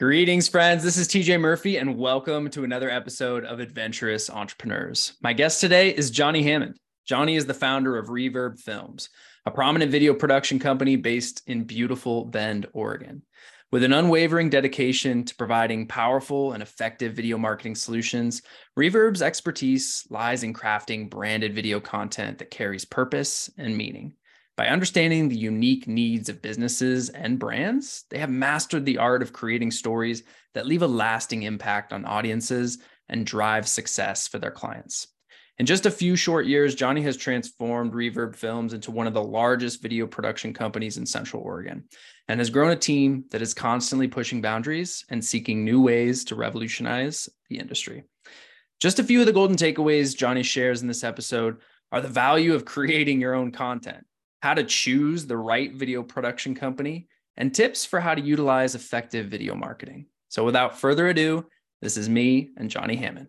[0.00, 0.82] Greetings, friends.
[0.82, 5.16] This is TJ Murphy, and welcome to another episode of Adventurous Entrepreneurs.
[5.22, 6.80] My guest today is Johnny Hammond.
[7.06, 9.08] Johnny is the founder of Reverb Films,
[9.46, 13.22] a prominent video production company based in beautiful Bend, Oregon.
[13.70, 18.42] With an unwavering dedication to providing powerful and effective video marketing solutions,
[18.76, 24.14] Reverb's expertise lies in crafting branded video content that carries purpose and meaning.
[24.56, 29.32] By understanding the unique needs of businesses and brands, they have mastered the art of
[29.32, 30.22] creating stories
[30.54, 35.08] that leave a lasting impact on audiences and drive success for their clients.
[35.58, 39.22] In just a few short years, Johnny has transformed Reverb Films into one of the
[39.22, 41.84] largest video production companies in Central Oregon
[42.28, 46.36] and has grown a team that is constantly pushing boundaries and seeking new ways to
[46.36, 48.04] revolutionize the industry.
[48.80, 51.58] Just a few of the golden takeaways Johnny shares in this episode
[51.90, 54.04] are the value of creating your own content
[54.44, 57.08] how to choose the right video production company,
[57.38, 60.04] and tips for how to utilize effective video marketing.
[60.28, 61.46] So, without further ado,
[61.80, 63.28] this is me and Johnny Hammond.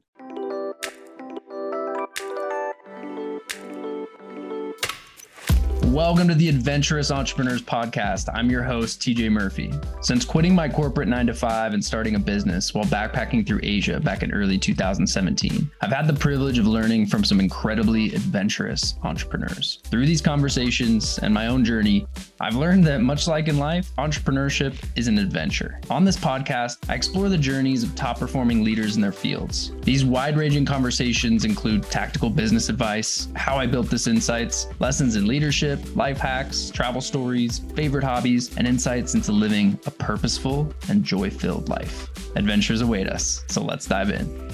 [5.96, 8.30] Welcome to the Adventurous Entrepreneurs Podcast.
[8.34, 9.72] I'm your host, TJ Murphy.
[10.02, 14.02] Since quitting my corporate nine to five and starting a business while backpacking through Asia
[14.02, 19.80] back in early 2017, I've had the privilege of learning from some incredibly adventurous entrepreneurs.
[19.86, 22.06] Through these conversations and my own journey,
[22.42, 25.80] I've learned that much like in life, entrepreneurship is an adventure.
[25.90, 29.72] On this podcast, I explore the journeys of top performing leaders in their fields.
[29.84, 35.28] These wide ranging conversations include tactical business advice, how I built this insights, lessons in
[35.28, 41.30] leadership, life hacks, travel stories, favorite hobbies, and insights into living a purposeful and joy
[41.30, 42.10] filled life.
[42.36, 44.52] Adventures await us, so let's dive in.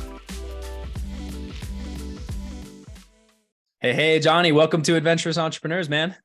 [3.79, 6.15] Hey, hey, Johnny, welcome to Adventurous Entrepreneurs, man.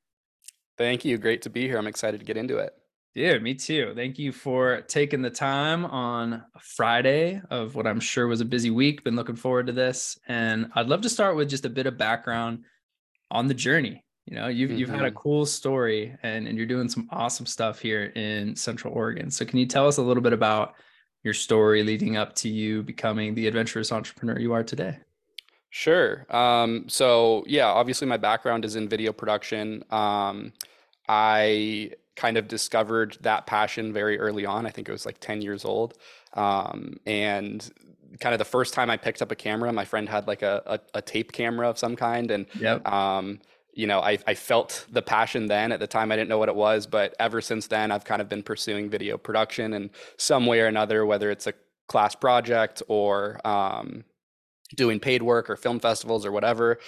[0.78, 1.18] Thank you.
[1.18, 1.78] Great to be here.
[1.78, 2.72] I'm excited to get into it.
[3.14, 3.92] Yeah, me too.
[3.96, 8.44] Thank you for taking the time on a Friday of what I'm sure was a
[8.44, 9.04] busy week.
[9.04, 10.18] Been looking forward to this.
[10.28, 12.64] And I'd love to start with just a bit of background
[13.30, 14.78] on the journey you know you've, mm-hmm.
[14.78, 15.16] you've had a mm-hmm.
[15.16, 19.58] cool story and, and you're doing some awesome stuff here in central oregon so can
[19.58, 20.74] you tell us a little bit about
[21.22, 24.98] your story leading up to you becoming the adventurous entrepreneur you are today
[25.76, 26.26] sure.
[26.34, 29.84] Um, so yeah obviously my background is in video production.
[29.90, 30.52] Um,
[31.08, 34.64] i kind of discovered that passion very early on.
[34.66, 35.98] I think it was like 10 years old.
[36.32, 37.70] Um, and
[38.20, 40.62] kind of the first time i picked up a camera my friend had like a,
[40.64, 42.30] a, a tape camera of some kind.
[42.30, 42.88] And yep.
[42.88, 43.40] um,
[43.74, 45.70] you know, I, I felt the passion then.
[45.70, 48.22] At the time, I didn't know what it was, but ever since then, I've kind
[48.22, 51.52] of been pursuing video production in some way or another, whether it's a
[51.86, 54.04] class project or um,
[54.74, 56.78] doing paid work or film festivals or whatever.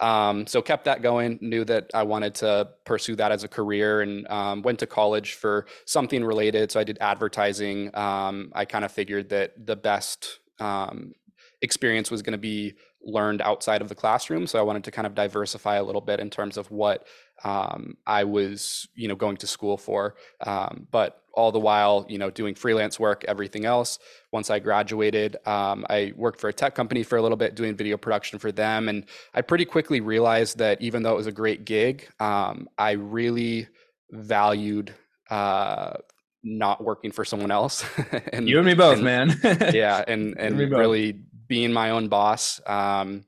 [0.00, 1.38] Um, so kept that going.
[1.40, 5.34] Knew that I wanted to pursue that as a career, and um, went to college
[5.34, 6.70] for something related.
[6.70, 7.96] So I did advertising.
[7.96, 11.14] Um, I kind of figured that the best um,
[11.62, 14.46] experience was going to be learned outside of the classroom.
[14.46, 17.06] So I wanted to kind of diversify a little bit in terms of what
[17.44, 20.16] um, I was, you know, going to school for.
[20.44, 23.98] Um, but all the while, you know, doing freelance work, everything else.
[24.32, 27.76] Once I graduated, um, I worked for a tech company for a little bit, doing
[27.76, 29.04] video production for them, and
[29.34, 33.68] I pretty quickly realized that even though it was a great gig, um, I really
[34.10, 34.94] valued
[35.28, 35.94] uh,
[36.42, 37.84] not working for someone else.
[38.32, 39.38] and, you and me both, and, man.
[39.74, 42.60] yeah, and and really being my own boss.
[42.66, 43.26] Um,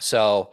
[0.00, 0.52] so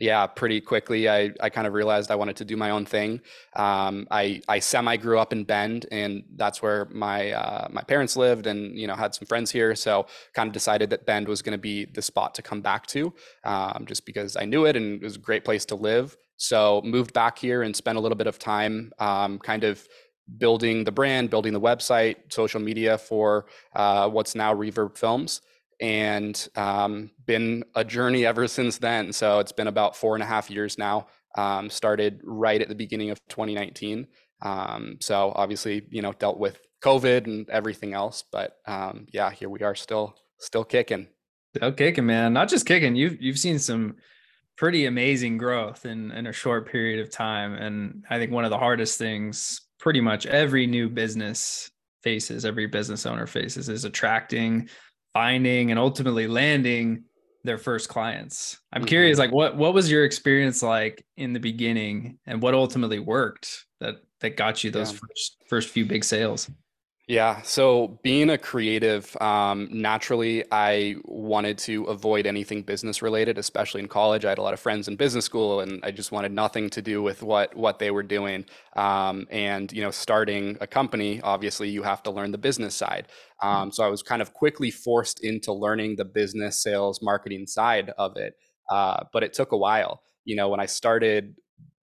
[0.00, 3.20] yeah, pretty quickly, I, I kind of realized I wanted to do my own thing.
[3.54, 8.16] Um, I, I semi grew up in Bend, and that's where my uh, my parents
[8.16, 9.74] lived, and you know had some friends here.
[9.74, 12.86] So kind of decided that Bend was going to be the spot to come back
[12.88, 13.12] to,
[13.44, 16.16] um, just because I knew it and it was a great place to live.
[16.36, 19.86] So moved back here and spent a little bit of time, um, kind of
[20.38, 25.40] building the brand, building the website, social media for uh, what's now Reverb Films
[25.80, 29.12] and um, been a journey ever since then.
[29.12, 31.08] So it's been about four and a half years now.
[31.36, 34.06] Um, started right at the beginning of 2019.
[34.42, 39.48] Um, so obviously, you know, dealt with COVID and everything else, but um, yeah, here
[39.48, 41.08] we are, still still kicking.
[41.54, 42.32] Still kicking, man.
[42.32, 42.96] Not just kicking.
[42.96, 43.96] You've you've seen some
[44.56, 48.50] pretty amazing growth in in a short period of time, and I think one of
[48.50, 51.70] the hardest things, pretty much every new business
[52.02, 54.68] faces, every business owner faces, is attracting
[55.16, 57.02] finding and ultimately landing
[57.42, 58.58] their first clients.
[58.70, 58.88] I'm mm-hmm.
[58.88, 63.64] curious, like what what was your experience like in the beginning, and what ultimately worked
[63.80, 64.98] that that got you those yeah.
[64.98, 66.50] first first few big sales?
[67.08, 67.40] Yeah.
[67.42, 73.86] So being a creative, um, naturally, I wanted to avoid anything business related, especially in
[73.86, 74.24] college.
[74.24, 76.82] I had a lot of friends in business school, and I just wanted nothing to
[76.82, 78.44] do with what what they were doing.
[78.74, 83.06] Um, and you know, starting a company, obviously, you have to learn the business side.
[83.40, 87.90] Um, so I was kind of quickly forced into learning the business, sales, marketing side
[87.98, 88.34] of it.
[88.68, 90.02] Uh, but it took a while.
[90.24, 91.36] You know, when I started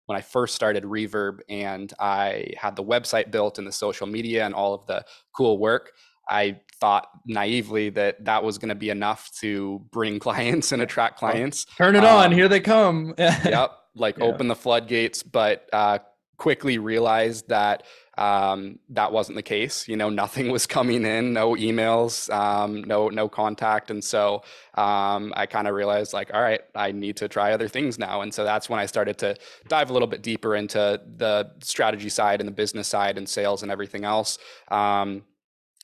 [0.06, 4.46] when I first started Reverb and I had the website built and the social media
[4.46, 5.92] and all of the cool work,
[6.30, 11.18] I thought naively that that was going to be enough to bring clients and attract
[11.18, 11.66] clients.
[11.78, 13.14] Turn it um, on, here they come.
[13.18, 14.26] yep, like yeah.
[14.26, 16.00] open the floodgates, but uh,
[16.38, 17.84] quickly realized that
[18.18, 19.88] um, that wasn't the case.
[19.88, 24.44] You know, nothing was coming in, no emails, um, no no contact, and so
[24.76, 28.22] um, I kind of realized like, all right, I need to try other things now.
[28.22, 29.36] And so that's when I started to
[29.68, 33.64] dive a little bit deeper into the strategy side and the business side and sales
[33.64, 34.38] and everything else.
[34.70, 35.24] Um,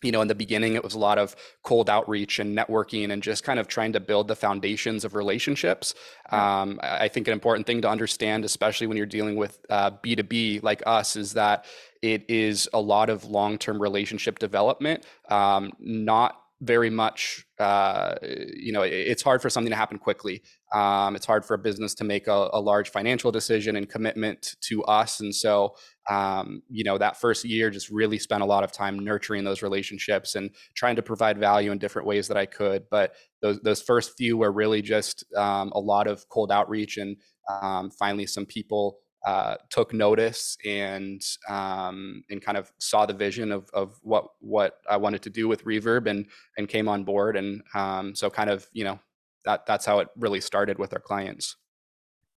[0.01, 3.21] you know, in the beginning, it was a lot of cold outreach and networking and
[3.21, 5.93] just kind of trying to build the foundations of relationships.
[6.29, 10.63] Um, I think an important thing to understand, especially when you're dealing with uh, B2B
[10.63, 11.65] like us, is that
[12.01, 18.73] it is a lot of long term relationship development, um, not very much uh, you
[18.73, 20.41] know it's hard for something to happen quickly.
[20.73, 24.55] Um, it's hard for a business to make a, a, large financial decision and commitment
[24.61, 25.75] to us and so
[26.09, 29.61] um, you know that first year just really spent a lot of time nurturing those
[29.61, 33.81] relationships and trying to provide value in different ways that i could but those, those
[33.81, 37.17] first few were really just um, a lot of cold outreach and
[37.49, 38.99] um, finally some people
[39.29, 44.79] uh, took notice and um, and kind of saw the vision of of what what
[44.89, 46.25] I wanted to do with Reverb and
[46.57, 48.99] and came on board and um, so kind of you know
[49.45, 51.57] that that's how it really started with our clients.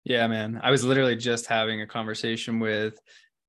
[0.04, 0.60] Yeah, man.
[0.62, 3.00] I was literally just having a conversation with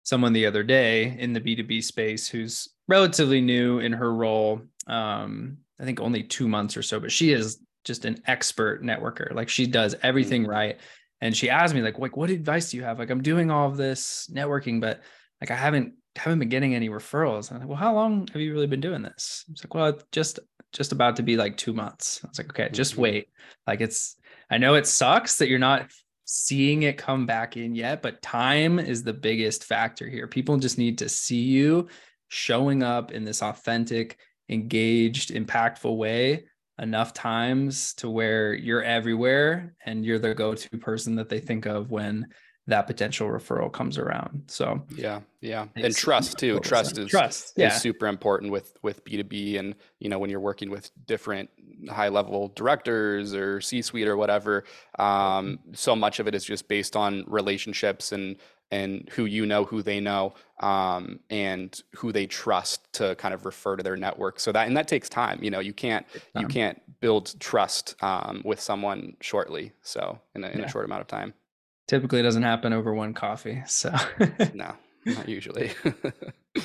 [0.05, 4.61] someone the other day in the B2B space who's relatively new in her role.
[4.87, 9.35] Um, I think only two months or so, but she is just an expert networker.
[9.35, 10.51] Like she does everything mm-hmm.
[10.51, 10.81] right
[11.23, 12.99] and she asked me like like what advice do you have?
[12.99, 15.01] Like i'm doing all of this networking but
[15.41, 17.49] like i haven't haven't been getting any referrals.
[17.49, 19.47] And I'm like, well how long have you really been doing this?
[19.51, 20.41] It's like well just
[20.73, 22.21] just about to be like two months.
[22.23, 23.03] I was like okay just mm-hmm.
[23.03, 23.29] wait.
[23.67, 24.17] Like it's
[24.51, 25.91] i know it sucks that you're not
[26.25, 30.27] seeing it come back in yet but time is the biggest factor here.
[30.27, 31.89] People just need to see you
[32.29, 34.19] showing up in this authentic
[34.49, 36.45] engaged impactful way
[36.79, 41.91] enough times to where you're everywhere and you're the go-to person that they think of
[41.91, 42.27] when
[42.69, 44.45] that potential referral comes around.
[44.47, 46.61] So yeah, yeah, and trust too.
[46.61, 47.55] Trust is trust.
[47.57, 47.69] Yeah.
[47.69, 50.91] is super important with with B two B, and you know when you're working with
[51.07, 51.51] different
[51.91, 54.65] high level directors or C suite or whatever.
[54.99, 58.37] Um, so much of it is just based on relationships and
[58.73, 63.45] and who you know, who they know, um, and who they trust to kind of
[63.45, 64.41] refer to their network.
[64.41, 65.39] So that and that takes time.
[65.43, 69.73] You know, you can't you can't build trust um, with someone shortly.
[69.83, 70.65] So in a, in yeah.
[70.65, 71.35] a short amount of time.
[71.87, 73.63] Typically, doesn't happen over one coffee.
[73.67, 73.95] So
[74.55, 74.73] no,
[75.05, 75.71] not usually.
[75.85, 75.93] All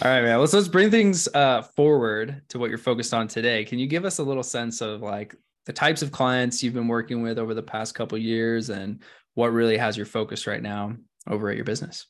[0.04, 0.40] right, man.
[0.40, 3.66] Let's let's bring things uh, forward to what you're focused on today.
[3.66, 6.88] Can you give us a little sense of like the types of clients you've been
[6.88, 9.04] working with over the past couple years and
[9.34, 10.96] what really has your focus right now
[11.30, 12.06] over at your business?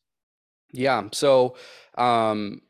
[0.74, 1.04] Yeah.
[1.12, 1.56] So,
[1.98, 2.62] um,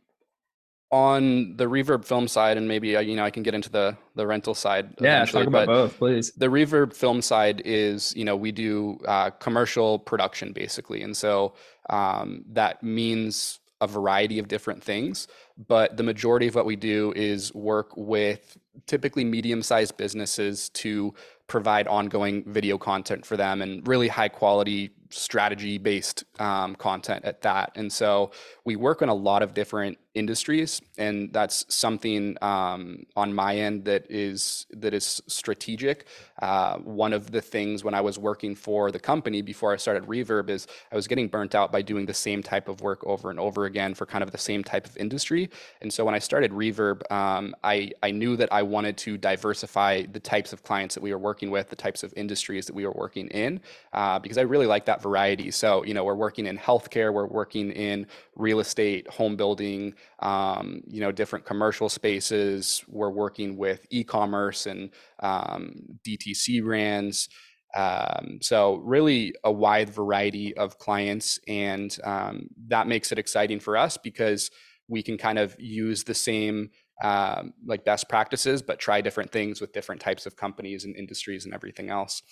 [0.90, 3.98] on the reverb film side and maybe uh, you know i can get into the
[4.16, 8.36] the rental side yeah talk about both please the reverb film side is you know
[8.36, 11.54] we do uh, commercial production basically and so
[11.90, 15.28] um, that means a variety of different things
[15.68, 21.14] but the majority of what we do is work with typically medium sized businesses to
[21.48, 27.42] provide ongoing video content for them and really high quality strategy based um, content at
[27.42, 27.72] that.
[27.76, 28.32] And so
[28.66, 33.86] we work on a lot of different industries, and that's something um, on my end
[33.86, 36.08] that is that is strategic.
[36.42, 40.04] Uh, one of the things when I was working for the company before I started
[40.06, 43.30] Reverb is I was getting burnt out by doing the same type of work over
[43.30, 45.50] and over again for kind of the same type of industry.
[45.82, 50.04] And so when I started Reverb, um, I I knew that I wanted to diversify
[50.12, 52.86] the types of clients that we were working with, the types of industries that we
[52.86, 53.62] were working in,
[53.94, 55.52] uh, because I really like that variety.
[55.52, 60.82] So you know we're working in healthcare, we're working in real estate, home building, um,
[60.88, 62.84] you know, different commercial spaces.
[62.88, 67.30] We're working with e-commerce and um, DTC brands.
[67.76, 73.78] Um, so really a wide variety of clients, and um, that makes it exciting for
[73.78, 74.50] us because
[74.88, 76.70] we can kind of use the same
[77.04, 81.46] um, like best practices, but try different things with different types of companies and industries
[81.46, 82.24] and everything else.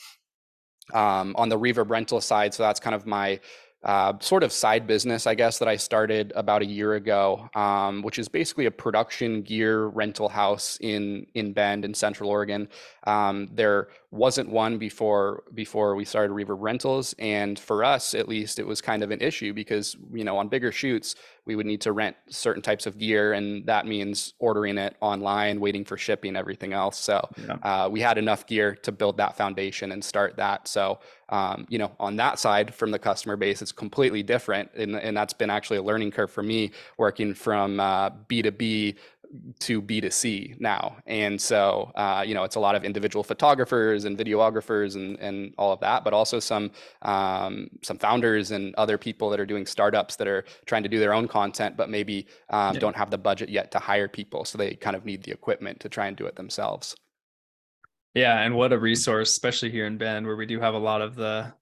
[0.93, 3.39] Um, on the reverb rental side, so that's kind of my
[3.85, 8.01] uh, sort of side business, I guess, that I started about a year ago, um,
[8.01, 12.67] which is basically a production gear rental house in in Bend in Central Oregon.
[13.05, 18.57] Um, there wasn't one before before we started Reverb Rentals, and for us at least,
[18.57, 21.13] it was kind of an issue because you know on bigger shoots
[21.45, 25.59] we would need to rent certain types of gear, and that means ordering it online,
[25.59, 26.97] waiting for shipping, everything else.
[26.97, 27.53] So yeah.
[27.63, 30.67] uh, we had enough gear to build that foundation and start that.
[30.67, 30.99] So
[31.29, 35.17] um, you know, on that side from the customer base, it's completely different, and, and
[35.17, 38.95] that's been actually a learning curve for me working from uh, B two B
[39.59, 40.97] to B2C now.
[41.05, 45.53] And so, uh, you know, it's a lot of individual photographers and videographers and, and
[45.57, 49.65] all of that, but also some, um, some founders and other people that are doing
[49.65, 52.79] startups that are trying to do their own content, but maybe um, yeah.
[52.79, 54.45] don't have the budget yet to hire people.
[54.45, 56.95] So they kind of need the equipment to try and do it themselves.
[58.15, 61.01] Yeah, and what a resource, especially here in Bend, where we do have a lot
[61.01, 61.53] of the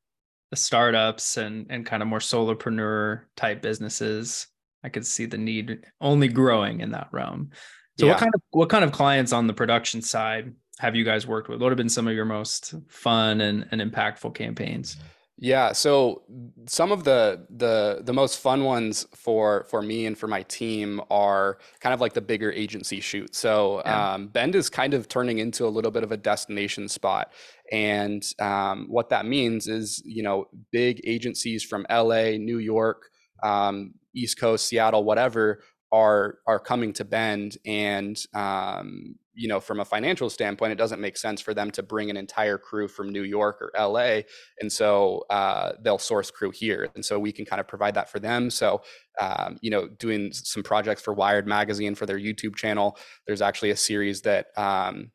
[0.51, 4.45] the startups and and kind of more solopreneur type businesses.
[4.83, 7.51] I could see the need only growing in that realm.
[7.99, 8.13] So, yeah.
[8.13, 11.49] what kind of what kind of clients on the production side have you guys worked
[11.49, 11.61] with?
[11.61, 14.97] What have been some of your most fun and, and impactful campaigns?
[15.39, 16.23] Yeah, so
[16.67, 21.01] some of the the the most fun ones for for me and for my team
[21.09, 23.35] are kind of like the bigger agency shoot.
[23.35, 24.13] So yeah.
[24.13, 27.33] um, Bend is kind of turning into a little bit of a destination spot,
[27.71, 33.09] and um, what that means is you know big agencies from LA, New York,
[33.41, 39.79] um, East Coast, Seattle, whatever are are coming to Bend, and um, you know, from
[39.79, 43.11] a financial standpoint, it doesn't make sense for them to bring an entire crew from
[43.11, 44.21] New York or LA.
[44.59, 46.89] And so uh, they'll source crew here.
[46.95, 48.49] And so we can kind of provide that for them.
[48.49, 48.81] So,
[49.19, 52.97] um, you know, doing some projects for Wired Magazine for their YouTube channel.
[53.25, 55.11] There's actually a series that um,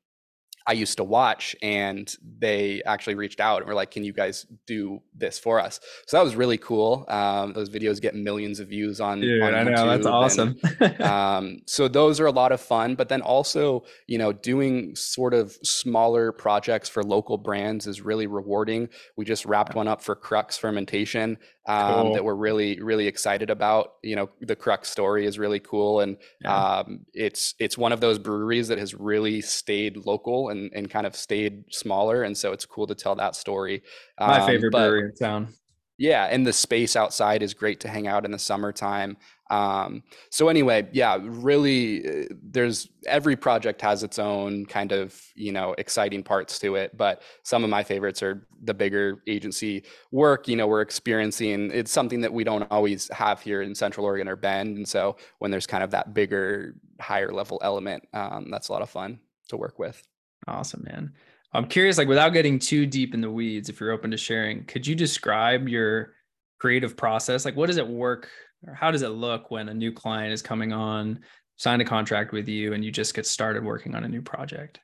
[0.69, 4.47] I used to watch, and they actually reached out and were like, "Can you guys
[4.67, 7.07] do this for us?" So that was really cool.
[7.09, 9.21] Um, those videos get millions of views on.
[9.21, 10.61] Dude, on I know that's awesome.
[10.79, 14.95] and, um, so those are a lot of fun, but then also, you know, doing
[14.95, 18.91] sort of smaller projects for local brands is really rewarding.
[19.17, 22.15] We just wrapped one up for Crux Fermentation um, cool.
[22.15, 23.95] that we're really really excited about.
[24.03, 26.79] You know, the Crux story is really cool, and yeah.
[26.79, 31.07] um, it's it's one of those breweries that has really stayed local and and kind
[31.07, 33.83] of stayed smaller, and so it's cool to tell that story.
[34.19, 35.55] My um, favorite but, brewery in town.
[35.99, 39.17] Yeah, and the space outside is great to hang out in the summertime.
[39.51, 45.53] Um, so anyway, yeah, really, uh, there's every project has its own kind of you
[45.53, 50.49] know exciting parts to it, but some of my favorites are the bigger agency work.
[50.49, 54.29] You know, we're experiencing it's something that we don't always have here in Central Oregon
[54.29, 58.69] or Bend, and so when there's kind of that bigger, higher level element, um, that's
[58.69, 60.03] a lot of fun to work with.
[60.47, 61.13] Awesome, man.
[61.53, 64.65] I'm curious, like without getting too deep in the weeds, if you're open to sharing,
[64.65, 66.13] could you describe your
[66.59, 67.45] creative process?
[67.45, 68.29] Like, what does it work
[68.67, 71.21] or how does it look when a new client is coming on,
[71.57, 74.81] sign a contract with you, and you just get started working on a new project?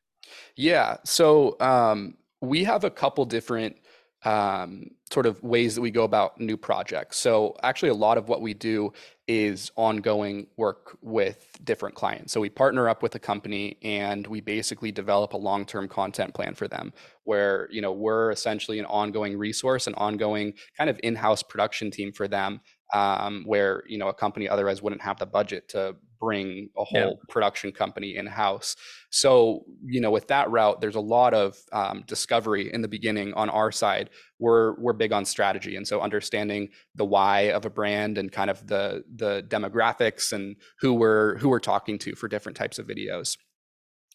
[0.57, 0.97] Yeah.
[1.05, 3.77] So um, we have a couple different
[4.25, 7.19] um, sort of ways that we go about new projects.
[7.19, 8.93] So actually, a lot of what we do
[9.29, 12.33] is ongoing work with different clients.
[12.33, 16.55] So we partner up with a company and we basically develop a long-term content plan
[16.55, 16.93] for them
[17.25, 22.13] where, you know, we're essentially an ongoing resource, an ongoing kind of in-house production team
[22.13, 22.61] for them
[22.95, 27.01] um, where you know a company otherwise wouldn't have the budget to bring a whole
[27.01, 27.29] yeah.
[27.29, 28.77] production company in house.
[29.11, 33.35] So you know with that route, there's a lot of um, discovery in the beginning
[33.35, 34.11] on our side.
[34.39, 38.49] We're we're big on strategy, and so understanding the why of a brand and kind
[38.49, 42.87] of the the demographics and who we're who we're talking to for different types of
[42.87, 43.37] videos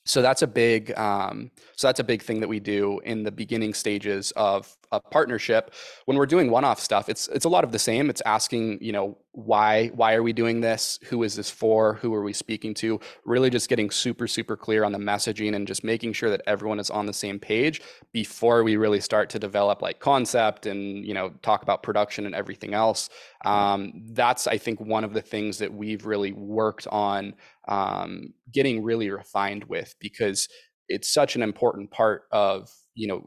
[0.05, 3.31] so that's a big um, so that's a big thing that we do in the
[3.31, 5.73] beginning stages of a partnership
[6.05, 8.09] when we're doing one-off stuff it's it's a lot of the same.
[8.09, 10.99] It's asking you know why why are we doing this?
[11.05, 11.95] Who is this for?
[11.95, 12.99] Who are we speaking to?
[13.25, 16.79] Really just getting super super clear on the messaging and just making sure that everyone
[16.79, 17.81] is on the same page
[18.11, 22.35] before we really start to develop like concept and you know talk about production and
[22.35, 23.09] everything else.
[23.45, 27.33] Um, that's i think one of the things that we've really worked on
[27.69, 30.49] um, getting really refined with because
[30.89, 33.25] it's such an important part of you know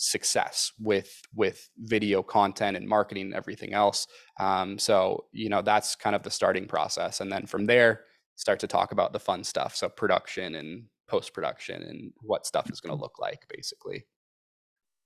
[0.00, 4.06] success with with video content and marketing and everything else.
[4.38, 7.20] Um, so you know that's kind of the starting process.
[7.20, 8.04] And then from there
[8.36, 9.76] start to talk about the fun stuff.
[9.76, 14.06] So production and post production and what stuff is going to look like basically.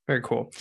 [0.06, 0.52] Very cool.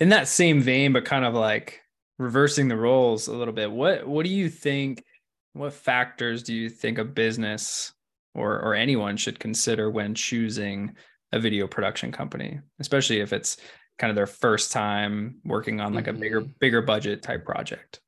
[0.00, 1.80] In that same vein but kind of like
[2.18, 5.04] reversing the roles a little bit what what do you think
[5.52, 7.92] what factors do you think a business
[8.34, 10.94] or or anyone should consider when choosing
[11.32, 13.58] a video production company, especially if it's
[13.98, 16.16] kind of their first time working on like mm-hmm.
[16.16, 16.50] a bigger mm-hmm.
[16.58, 18.00] bigger budget type project?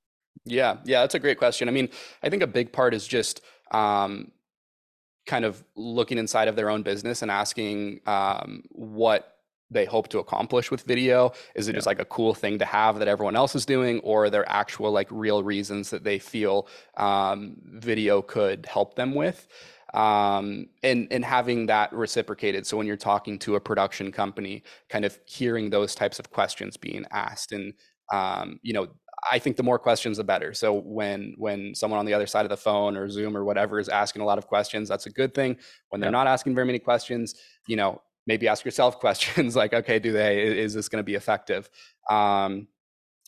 [0.44, 1.68] Yeah, yeah, that's a great question.
[1.68, 1.88] I mean,
[2.22, 4.32] I think a big part is just um,
[5.26, 9.36] kind of looking inside of their own business and asking um, what
[9.70, 11.76] they hope to accomplish with video is it yeah.
[11.76, 14.48] just like a cool thing to have that everyone else is doing or are there
[14.48, 16.66] actual like real reasons that they feel
[16.96, 19.46] um, video could help them with
[19.94, 25.04] um, and and having that reciprocated so when you're talking to a production company kind
[25.04, 27.74] of hearing those types of questions being asked and
[28.12, 28.88] um, you know
[29.30, 30.54] I think the more questions, the better.
[30.54, 33.78] So when when someone on the other side of the phone or Zoom or whatever
[33.78, 35.56] is asking a lot of questions, that's a good thing.
[35.90, 36.12] When they're yeah.
[36.12, 37.34] not asking very many questions,
[37.66, 41.14] you know, maybe ask yourself questions like, okay, do they is this going to be
[41.14, 41.68] effective?
[42.08, 42.68] Um,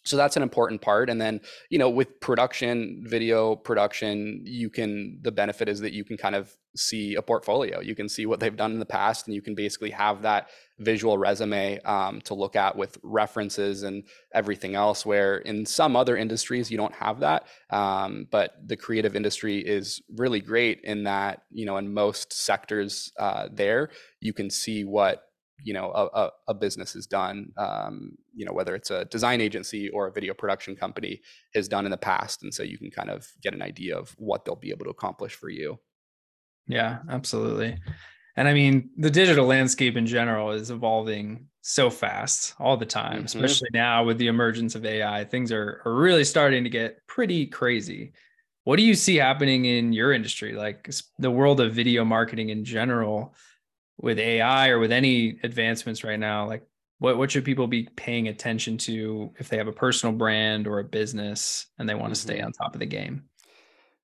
[0.05, 1.41] so that's an important part and then
[1.71, 6.35] you know with production video production you can the benefit is that you can kind
[6.35, 7.81] of see a portfolio.
[7.81, 10.49] You can see what they've done in the past and you can basically have that
[10.79, 14.05] visual resume um, to look at with references and
[14.35, 19.15] everything else where in some other industries you don't have that um, but the creative
[19.15, 23.91] industry is really great in that you know in most sectors uh, there
[24.21, 25.25] you can see what
[25.63, 29.89] you know a, a, business has done um, you know whether it's a design agency
[29.91, 31.21] or a video production company
[31.55, 34.11] has done in the past and so you can kind of get an idea of
[34.19, 35.79] what they'll be able to accomplish for you.
[36.67, 37.79] Yeah absolutely.
[38.37, 43.19] And i mean the digital landscape in general is evolving so fast all the time
[43.19, 43.27] mm-hmm.
[43.27, 47.47] especially now with the emergence of ai things are, are really starting to get pretty
[47.47, 48.13] crazy.
[48.65, 50.89] What do you see happening in your industry like
[51.19, 53.35] the world of video marketing in general
[54.03, 56.67] with AI or with any advancements right now, like
[56.99, 60.79] what what should people be paying attention to if they have a personal brand or
[60.79, 62.47] a business and they want to stay mm-hmm.
[62.47, 63.25] on top of the game?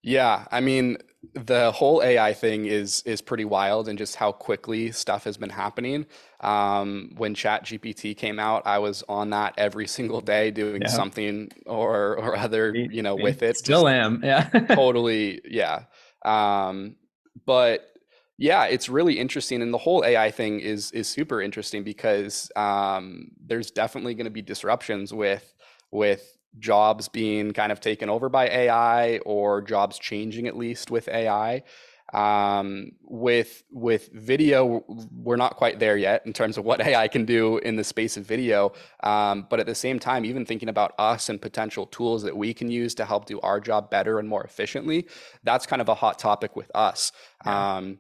[0.03, 0.99] Yeah, I mean,
[1.35, 5.51] the whole AI thing is is pretty wild, and just how quickly stuff has been
[5.51, 6.07] happening.
[6.41, 10.89] Um, when Chat GPT came out, I was on that every single day, doing yeah.
[10.89, 13.57] something or or other, you know, with it.
[13.57, 14.49] Still just am, yeah.
[14.71, 15.85] totally, yeah.
[16.25, 16.97] Um,
[17.45, 17.88] but
[18.39, 23.33] yeah, it's really interesting, and the whole AI thing is is super interesting because um,
[23.45, 25.55] there's definitely going to be disruptions with
[25.91, 31.09] with jobs being kind of taken over by AI or jobs changing at least with
[31.09, 31.65] AI.
[32.15, 37.25] Um, with with video, we're not quite there yet in terms of what AI can
[37.25, 38.73] do in the space of video.
[39.03, 42.55] Um, but at the same time, even thinking about us and potential tools that we
[42.55, 45.09] can use to help do our job better and more efficiently,
[45.43, 47.11] that's kind of a hot topic with us.
[47.45, 47.77] Yeah.
[47.79, 47.99] Um,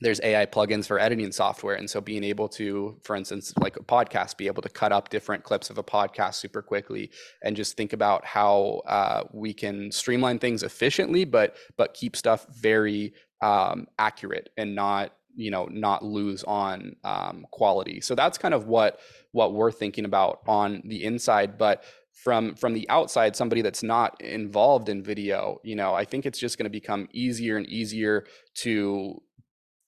[0.00, 1.74] there's AI plugins for editing software.
[1.74, 5.10] And so being able to, for instance, like a podcast, be able to cut up
[5.10, 7.10] different clips of a podcast super quickly
[7.42, 12.46] and just think about how uh, we can streamline things efficiently, but but keep stuff
[12.48, 18.00] very um, accurate and not you know not lose on um, quality.
[18.00, 19.00] So that's kind of what
[19.32, 24.20] what we're thinking about on the inside, but from from the outside somebody that's not
[24.20, 28.24] involved in video you know i think it's just going to become easier and easier
[28.52, 29.22] to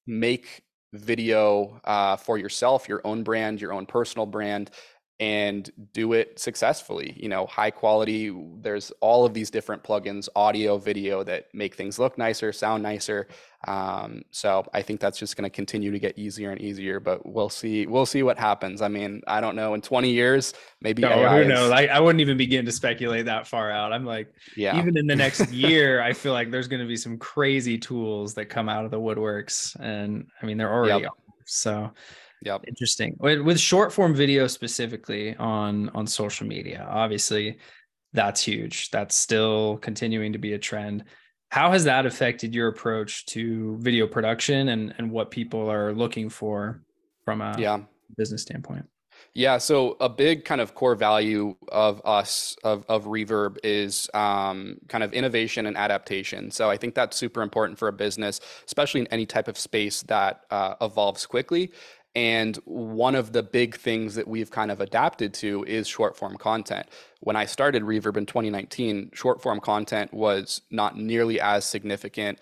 [0.06, 0.62] make
[0.92, 4.70] video uh, for yourself, your own brand, your own personal brand,
[5.20, 7.16] and do it successfully.
[7.16, 8.34] You know, high quality.
[8.60, 13.28] There's all of these different plugins, audio, video that make things look nicer, sound nicer.
[13.68, 16.98] Um, so I think that's just going to continue to get easier and easier.
[16.98, 17.86] But we'll see.
[17.86, 18.82] We'll see what happens.
[18.82, 19.74] I mean, I don't know.
[19.74, 21.02] In 20 years, maybe.
[21.02, 21.70] No, who knows?
[21.70, 23.92] I, I wouldn't even begin to speculate that far out.
[23.92, 24.76] I'm like, yeah.
[24.76, 28.34] Even in the next year, I feel like there's going to be some crazy tools
[28.34, 31.02] that come out of the woodworks, and I mean, they're already.
[31.02, 31.12] Yep.
[31.44, 31.92] So
[32.44, 32.64] Yep.
[32.66, 33.16] Interesting.
[33.20, 37.58] With, with short form video specifically on on social media, obviously
[38.12, 38.90] that's huge.
[38.90, 41.04] That's still continuing to be a trend.
[41.50, 46.28] How has that affected your approach to video production and and what people are looking
[46.28, 46.82] for
[47.24, 47.80] from a yeah.
[48.16, 48.86] business standpoint?
[49.34, 54.78] Yeah, so a big kind of core value of us of of Reverb is um,
[54.88, 56.50] kind of innovation and adaptation.
[56.50, 60.02] So I think that's super important for a business, especially in any type of space
[60.02, 61.72] that uh, evolves quickly.
[62.14, 66.36] And one of the big things that we've kind of adapted to is short form
[66.36, 66.86] content.
[67.20, 72.38] When I started Reverb in 2019, short form content was not nearly as significant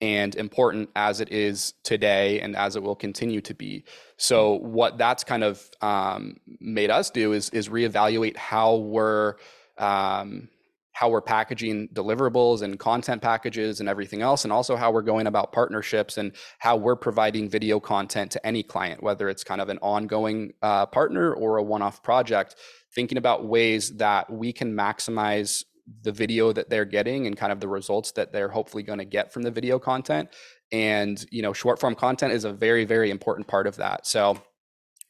[0.00, 3.84] and important as it is today and as it will continue to be.
[4.18, 9.36] So, what that's kind of um, made us do is, is reevaluate how we're
[9.78, 10.48] um,
[10.94, 15.26] how we're packaging deliverables and content packages and everything else, and also how we're going
[15.26, 19.68] about partnerships and how we're providing video content to any client, whether it's kind of
[19.68, 22.54] an ongoing uh, partner or a one off project,
[22.94, 25.64] thinking about ways that we can maximize
[26.02, 29.04] the video that they're getting and kind of the results that they're hopefully going to
[29.04, 30.30] get from the video content.
[30.72, 34.06] And, you know, short form content is a very, very important part of that.
[34.06, 34.40] So,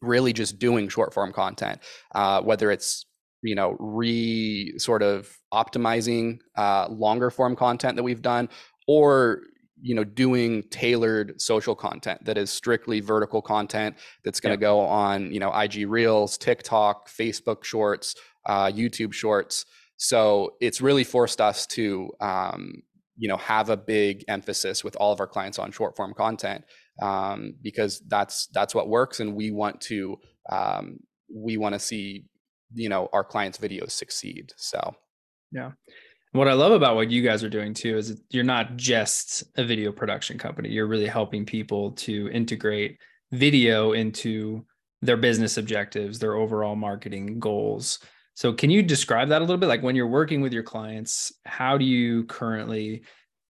[0.01, 1.81] really just doing short form content,
[2.15, 3.07] uh, whether it's
[3.45, 8.49] you know re sort of optimizing uh, longer form content that we've done
[8.89, 9.43] or
[9.81, 14.81] you know doing tailored social content that is strictly vertical content that's going to go
[14.81, 19.67] on you know ig reels tiktok facebook shorts uh, youtube shorts.
[19.97, 22.83] So it's really forced us to um,
[23.17, 26.65] you know have a big emphasis with all of our clients on short form content
[27.01, 30.17] um, because that's that's what works and we want to
[30.51, 30.99] um,
[31.33, 32.25] we want to see
[32.75, 34.95] you know our clients videos succeed so.
[35.53, 35.73] Yeah.
[36.33, 39.65] What i love about what you guys are doing too is you're not just a
[39.65, 42.99] video production company you're really helping people to integrate
[43.31, 44.65] video into
[45.01, 48.01] their business objectives their overall marketing goals.
[48.37, 49.69] So can you describe that a little bit?
[49.69, 53.05] Like when you're working with your clients how do you currently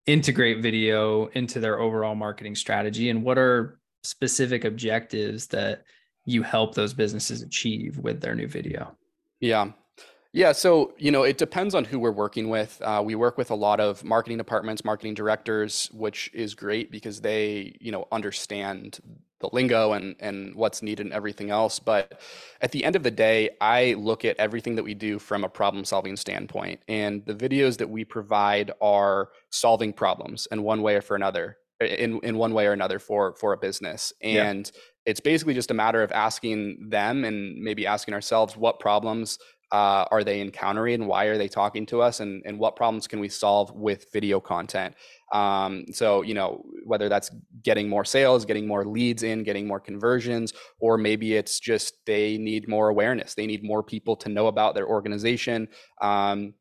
[0.07, 3.09] integrate video into their overall marketing strategy?
[3.09, 5.83] And what are specific objectives that
[6.25, 8.95] you help those businesses achieve with their new video
[9.41, 9.71] yeah.
[10.33, 12.81] Yeah, so you know, it depends on who we're working with.
[12.81, 17.19] Uh, we work with a lot of marketing departments, marketing directors, which is great because
[17.19, 18.99] they, you know, understand
[19.41, 21.79] the lingo and and what's needed and everything else.
[21.79, 22.21] But
[22.61, 25.49] at the end of the day, I look at everything that we do from a
[25.49, 31.01] problem-solving standpoint, and the videos that we provide are solving problems in one way or
[31.01, 34.67] for another, in in one way or another for for a business, and.
[34.67, 39.39] Yeah it's basically just a matter of asking them and maybe asking ourselves what problems
[39.71, 43.07] uh, are they encountering and why are they talking to us and, and what problems
[43.07, 44.93] can we solve with video content?
[45.31, 47.31] Um, so you know whether that's
[47.63, 52.37] getting more sales getting more leads in getting more conversions or maybe it's just they
[52.37, 53.33] need more awareness.
[53.33, 55.69] They need more people to know about their organization.
[56.01, 56.53] Um,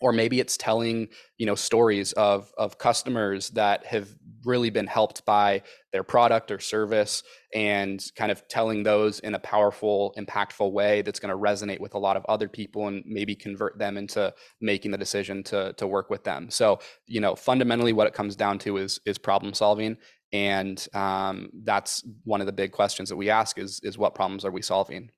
[0.00, 1.08] or maybe it's telling
[1.38, 4.08] you know stories of of customers that have
[4.44, 7.22] really been helped by their product or service
[7.54, 11.94] and kind of telling those in a powerful impactful way that's going to resonate with
[11.94, 15.86] a lot of other people and maybe convert them into making the decision to to
[15.86, 16.50] work with them.
[16.50, 19.96] So you know fundamentally what it comes down to is is problem solving
[20.30, 24.44] and um, that's one of the big questions that we ask is is what problems
[24.44, 25.10] are we solving?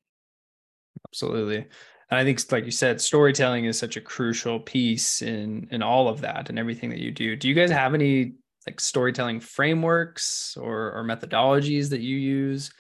[1.09, 1.67] Absolutely
[2.11, 6.09] and I think, like you said, storytelling is such a crucial piece in in all
[6.09, 7.37] of that and everything that you do.
[7.37, 8.35] Do you guys have any
[8.67, 12.71] like storytelling frameworks or, or methodologies that you use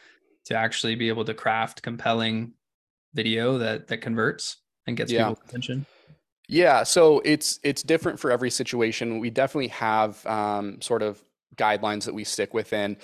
[0.44, 2.52] to actually be able to craft compelling
[3.14, 5.28] video that that converts and gets yeah.
[5.28, 5.86] people's attention?
[6.48, 9.20] Yeah, so it's it's different for every situation.
[9.20, 11.22] We definitely have um, sort of
[11.54, 12.96] guidelines that we stick within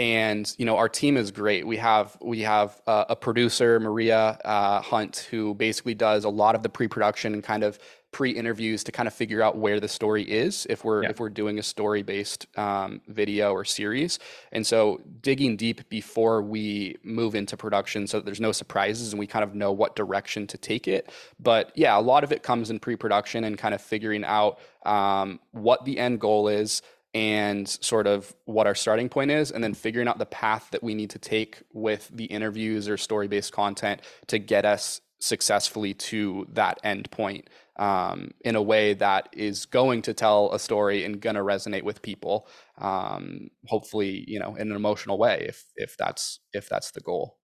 [0.00, 1.66] and you know our team is great.
[1.66, 6.54] We have we have uh, a producer maria uh, hunt who basically does a lot
[6.54, 7.78] of the pre-production and kind of
[8.12, 11.10] pre-interviews to kind of figure out where the story is if we're yeah.
[11.10, 14.18] if we're doing a story based um, video or series.
[14.52, 19.26] And so digging deep before we move into production so there's no surprises and we
[19.26, 21.12] kind of know what direction to take it.
[21.38, 25.40] But yeah a lot of it comes in pre-production and kind of figuring out um,
[25.52, 26.80] what the end goal is
[27.14, 30.82] and sort of what our starting point is, and then figuring out the path that
[30.82, 35.94] we need to take with the interviews or story based content to get us successfully
[35.94, 41.04] to that end point um, in a way that is going to tell a story
[41.04, 45.64] and going to resonate with people um, hopefully you know in an emotional way if
[45.76, 47.38] if that's if that's the goal.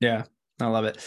[0.00, 0.24] Yeah
[0.60, 0.98] i love it.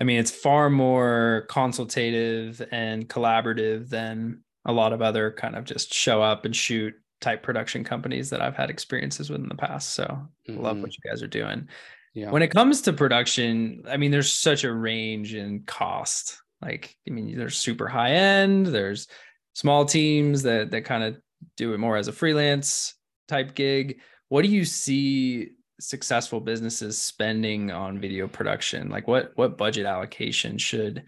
[0.00, 5.64] I mean it's far more consultative and collaborative than a lot of other kind of
[5.64, 9.54] just show up and shoot type production companies that I've had experiences with in the
[9.54, 9.90] past.
[9.90, 10.60] So mm-hmm.
[10.60, 11.00] love what mm-hmm.
[11.04, 11.68] you guys are doing.
[12.14, 12.30] Yeah.
[12.30, 16.40] When it comes to production, I mean, there's such a range in cost.
[16.60, 19.06] Like, I mean, there's super high end, there's
[19.54, 21.16] small teams that that kind of
[21.56, 22.94] do it more as a freelance
[23.28, 24.00] type gig.
[24.28, 25.50] What do you see
[25.80, 28.88] successful businesses spending on video production?
[28.88, 31.04] Like what what budget allocation should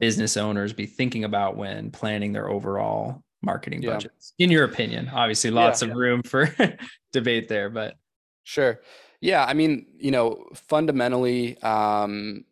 [0.00, 3.92] business owners be thinking about when planning their overall marketing yeah.
[3.92, 6.00] budgets in your opinion obviously lots yeah, of yeah.
[6.00, 6.54] room for
[7.12, 7.96] debate there but
[8.44, 8.80] sure
[9.20, 12.44] yeah i mean you know fundamentally um,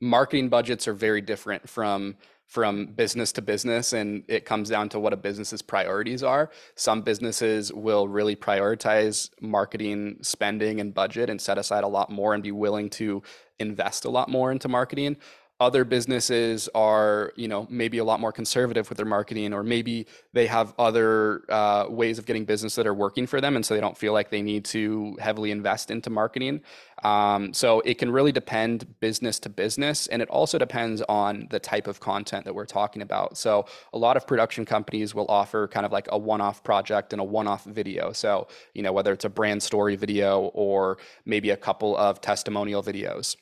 [0.00, 2.16] marketing budgets are very different from
[2.52, 7.00] from business to business and it comes down to what a business's priorities are some
[7.00, 12.42] businesses will really prioritize marketing spending and budget and set aside a lot more and
[12.42, 13.22] be willing to
[13.58, 15.16] invest a lot more into marketing
[15.62, 20.06] other businesses are you know maybe a lot more conservative with their marketing or maybe
[20.32, 23.72] they have other uh, ways of getting business that are working for them and so
[23.72, 26.60] they don't feel like they need to heavily invest into marketing.
[27.04, 31.60] Um, so it can really depend business to business and it also depends on the
[31.60, 33.38] type of content that we're talking about.
[33.38, 37.20] So a lot of production companies will offer kind of like a one-off project and
[37.20, 38.12] a one-off video.
[38.12, 42.82] So you know whether it's a brand story video or maybe a couple of testimonial
[42.82, 43.36] videos.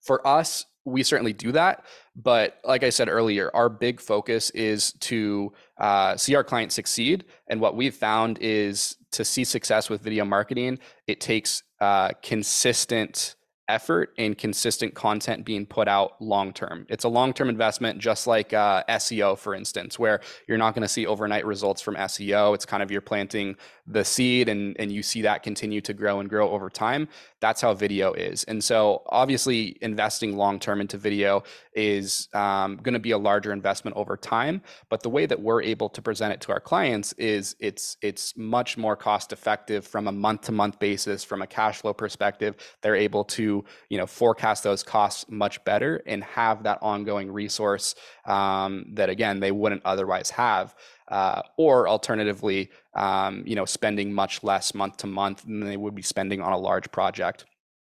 [0.00, 1.84] For us we certainly do that.
[2.16, 7.24] But like I said earlier, our big focus is to uh, see our clients succeed.
[7.48, 13.36] And what we've found is to see success with video marketing, it takes uh, consistent
[13.68, 16.86] effort and consistent content being put out long term.
[16.88, 20.82] It's a long term investment, just like uh, SEO, for instance, where you're not going
[20.82, 22.54] to see overnight results from SEO.
[22.54, 26.20] It's kind of you're planting the seed and, and you see that continue to grow
[26.20, 27.08] and grow over time.
[27.40, 28.44] That's how video is.
[28.44, 31.42] And so, obviously, investing long term into video
[31.74, 34.62] is um, going to be a larger investment over time.
[34.88, 38.34] But the way that we're able to present it to our clients is it's it's
[38.36, 42.56] much more cost effective from a month to month basis, from a cash flow perspective.
[42.80, 47.94] They're able to you know forecast those costs much better and have that ongoing resource
[48.24, 50.74] um, that again they wouldn't otherwise have.
[51.08, 55.94] Uh, or alternatively, um, you know, spending much less month to month than they would
[55.94, 57.44] be spending on a large project.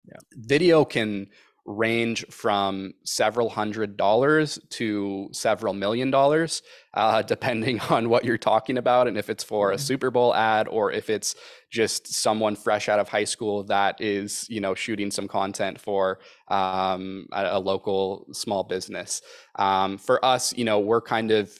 [0.04, 0.16] Yeah.
[0.32, 1.28] Video can
[1.66, 8.76] range from several hundred dollars to several million dollars, uh, depending on what you're talking
[8.76, 9.80] about and if it's for a mm-hmm.
[9.80, 11.34] Super Bowl ad or if it's
[11.70, 16.18] just someone fresh out of high school that is, you know, shooting some content for
[16.48, 19.22] um, a, a, local small business.
[19.56, 21.58] Um, for us, you know, we're kind of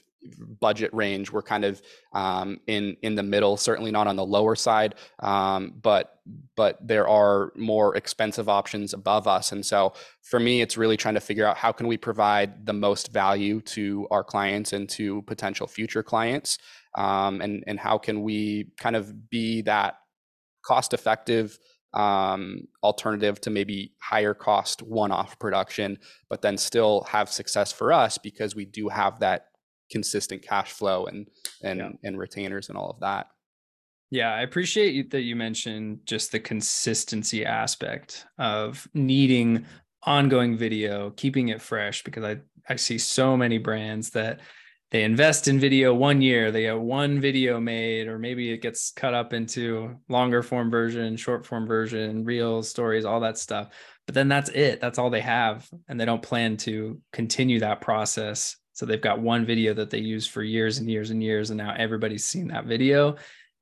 [0.61, 1.31] budget range.
[1.31, 1.83] We're kind of
[2.13, 6.21] um, in in the middle, certainly not on the lower side, um, but
[6.57, 9.53] but there are more expensive options above us.
[9.53, 12.73] And so for me, it's really trying to figure out how can we provide the
[12.73, 16.59] most value to our clients and to potential future clients,
[16.97, 19.97] um, and and how can we kind of be that
[20.65, 21.59] cost effective
[21.95, 28.19] um, alternative to maybe higher cost one-off production, but then still have success for us
[28.19, 29.47] because we do have that
[29.91, 31.29] consistent cash flow and
[31.63, 31.91] and yeah.
[32.03, 33.29] and retainers and all of that.
[34.11, 39.67] Yeah, I appreciate that you mentioned just the consistency aspect of needing
[40.05, 44.41] ongoing video, keeping it fresh because I I see so many brands that
[44.91, 48.93] they invest in video one year, they have one video made, or maybe it gets
[48.93, 53.71] cut up into longer form version, short form version, reels, stories, all that stuff.
[54.07, 54.81] But then that's it.
[54.81, 55.69] That's all they have.
[55.89, 59.99] And they don't plan to continue that process so they've got one video that they
[59.99, 63.17] use for years and years and years, and now everybody's seen that video.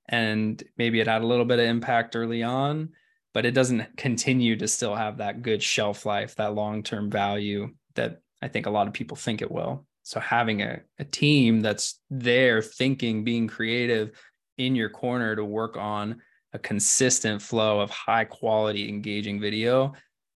[0.09, 2.89] And maybe it had a little bit of impact early on,
[3.35, 7.75] but it doesn't continue to still have that good shelf life, that long term value
[7.95, 9.87] that I think a lot of people think it will.
[10.03, 14.13] So having a, a team that's there thinking, being creative
[14.57, 16.23] in your corner to work on
[16.55, 19.93] a consistent flow of high quality, engaging video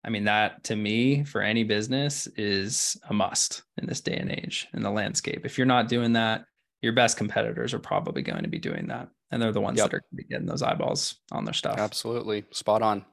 [0.04, 4.30] I mean, that to me, for any business, is a must in this day and
[4.30, 5.42] age in the landscape.
[5.44, 6.44] If you're not doing that,
[6.82, 9.08] your best competitors are probably going to be doing that.
[9.30, 9.90] And they're the ones yep.
[9.90, 11.78] that are going to be getting those eyeballs on their stuff.
[11.78, 12.44] Absolutely.
[12.50, 13.04] Spot on.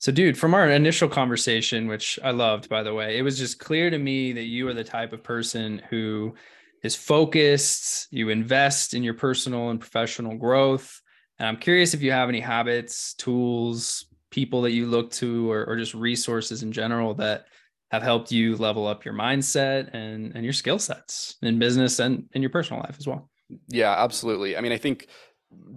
[0.00, 3.58] So, dude, from our initial conversation, which I loved, by the way, it was just
[3.58, 6.34] clear to me that you are the type of person who
[6.82, 11.00] is focused, you invest in your personal and professional growth.
[11.38, 15.64] And I'm curious if you have any habits, tools, people that you look to or,
[15.64, 17.46] or just resources in general that
[17.90, 22.28] have helped you level up your mindset and and your skill sets in business and
[22.32, 23.30] in your personal life as well
[23.68, 25.06] yeah absolutely i mean i think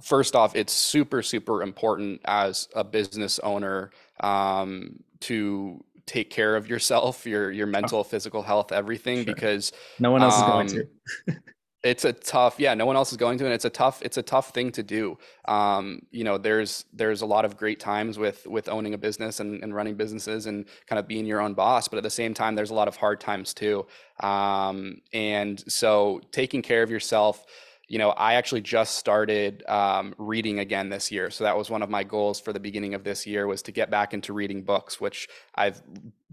[0.03, 6.67] first off it's super super important as a business owner um, to take care of
[6.67, 8.03] yourself your your mental oh.
[8.03, 9.33] physical health everything sure.
[9.33, 10.85] because no one else um, is going
[11.27, 11.39] to um,
[11.84, 14.17] it's a tough yeah no one else is going to and it's a tough it's
[14.17, 15.17] a tough thing to do.
[15.46, 19.39] Um, you know there's there's a lot of great times with with owning a business
[19.39, 22.34] and, and running businesses and kind of being your own boss but at the same
[22.34, 23.86] time there's a lot of hard times too.
[24.20, 27.46] Um, and so taking care of yourself
[27.88, 31.32] you know i actually just started um, reading again this year.
[31.32, 33.72] So that was one of my goals for the beginning of this year was to
[33.72, 35.82] get back into reading books which i've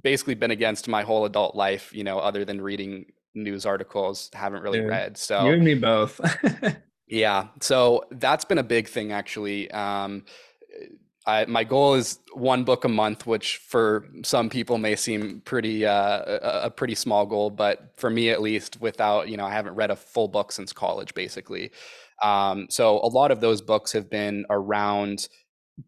[0.03, 3.07] basically been against my whole adult life you know other than reading
[3.43, 5.17] news articles haven't really Dude, read.
[5.17, 6.21] So you and me both.
[7.09, 7.49] yeah.
[7.61, 9.71] So that's been a big thing actually.
[9.71, 10.25] Um,
[11.29, 15.85] I, my goal is one book a month, which for some people may seem pretty
[15.85, 19.53] uh, a, a, pretty small goal, but for me at least, without you know, I
[19.53, 21.71] haven't read a full book since college, basically.
[22.23, 25.29] Um, so a lot of those books have been around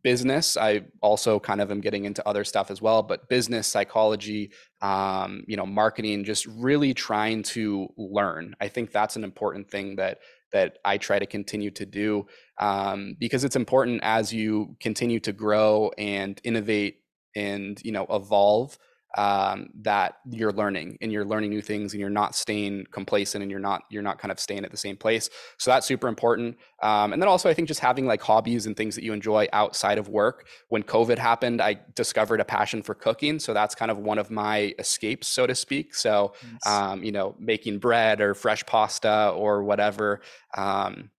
[0.02, 0.56] business.
[0.56, 5.44] I also kind of am getting into other stuff as well, but business, psychology, um,
[5.46, 8.54] you know, marketing, just really trying to learn.
[8.60, 10.18] I think that's an important thing that
[10.52, 12.26] that I try to continue to do
[12.58, 17.02] um, because it's important as you continue to grow and innovate
[17.36, 18.78] and you know evolve.
[19.16, 23.50] Um, that you're learning and you're learning new things and you're not staying complacent and
[23.50, 25.28] you're not you're not kind of staying at the same place.
[25.58, 26.56] So that's super important.
[26.82, 29.48] Um, and then also i think just having like hobbies and things that you enjoy
[29.52, 30.46] outside of work.
[30.68, 34.30] When covid happened i discovered a passion for cooking so that's kind of one of
[34.30, 35.94] my escapes so to speak.
[35.94, 36.34] So
[36.66, 40.20] um, you know making bread or fresh pasta or whatever
[40.56, 41.10] um,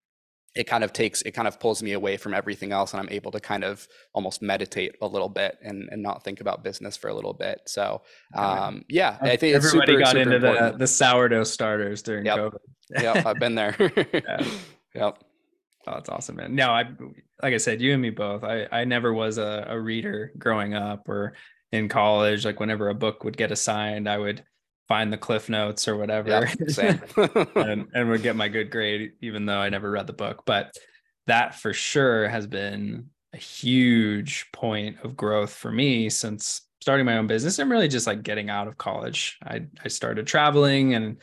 [0.56, 3.10] it kind of takes it kind of pulls me away from everything else and i'm
[3.10, 6.98] able to kind of almost meditate a little bit and, and not think about business
[6.98, 8.02] for a little bit so
[8.36, 12.38] um, yeah i think everybody super, got super into the, the sourdough starters during yep.
[12.38, 12.58] covid
[13.00, 13.76] yeah i've been there
[14.14, 14.46] yeah.
[14.96, 15.24] yep
[15.88, 16.54] Oh, that's awesome, man.
[16.54, 16.84] No, I
[17.42, 18.44] like I said, you and me both.
[18.44, 21.34] I I never was a, a reader growing up or
[21.72, 22.46] in college.
[22.46, 24.44] Like whenever a book would get assigned, I would
[24.92, 26.46] find the cliff notes or whatever.
[27.56, 30.44] And, and would get my good grade even though i never read the book.
[30.46, 30.76] But
[31.28, 37.18] that for sure has been a huge point of growth for me since starting my
[37.18, 39.38] own business and really just like getting out of college.
[39.42, 41.22] I, I started traveling and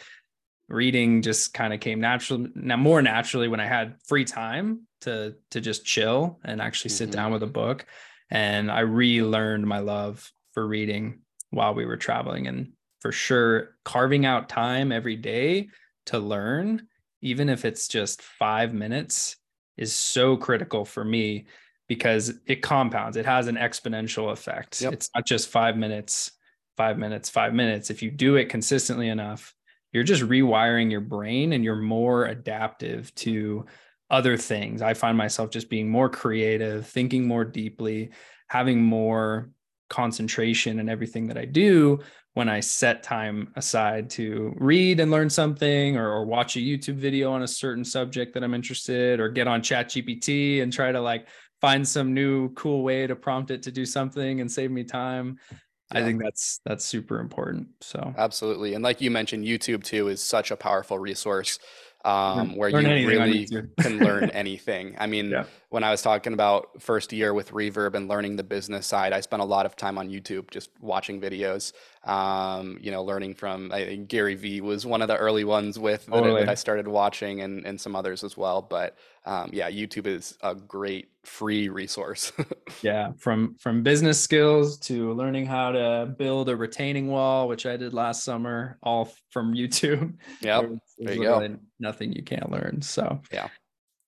[0.70, 5.34] reading just kind of came naturally now more naturally when i had free time to
[5.50, 7.16] to just chill and actually sit mm-hmm.
[7.16, 7.84] down with a book.
[8.30, 14.26] And i relearned my love for reading while we were traveling and for sure carving
[14.26, 15.68] out time every day
[16.06, 16.86] to learn
[17.20, 19.36] even if it's just 5 minutes
[19.76, 21.46] is so critical for me
[21.88, 23.16] because it compounds.
[23.16, 24.80] It has an exponential effect.
[24.80, 24.92] Yep.
[24.92, 26.32] it's not just 5 minutes
[26.76, 27.90] 5 minutes 5 minutes.
[27.90, 29.54] If you do it consistently enough
[29.92, 33.64] you're just rewiring your brain and you're more adaptive to
[34.10, 34.82] other things.
[34.82, 38.10] I find myself just being more creative thinking more deeply
[38.48, 39.50] having more
[39.90, 42.00] concentration in everything that I do
[42.38, 46.94] when I set time aside to read and learn something or, or, watch a YouTube
[46.94, 50.92] video on a certain subject that I'm interested or get on chat GPT and try
[50.92, 51.26] to like
[51.60, 55.36] find some new cool way to prompt it to do something and save me time.
[55.50, 55.98] Yeah.
[55.98, 57.70] I think that's that's super important.
[57.80, 58.74] So absolutely.
[58.74, 61.58] And like you mentioned, YouTube too is such a powerful resource
[62.04, 63.46] um, where learn you really
[63.80, 64.94] can learn anything.
[64.98, 65.44] I mean, yeah.
[65.70, 69.20] when I was talking about first year with Reverb and learning the business side, I
[69.20, 71.72] spent a lot of time on YouTube just watching videos.
[72.04, 75.78] Um, you know, learning from I think Gary Vee was one of the early ones
[75.78, 78.62] with that, that I started watching, and and some others as well.
[78.62, 82.32] But um, yeah, YouTube is a great free resource.
[82.82, 87.76] yeah, from from business skills to learning how to build a retaining wall, which I
[87.76, 90.14] did last summer, all from YouTube.
[90.40, 90.62] Yeah,
[90.98, 91.56] there you go.
[91.78, 92.80] Nothing you can't learn.
[92.82, 93.48] So yeah.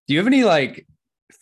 [0.07, 0.87] Do you have any like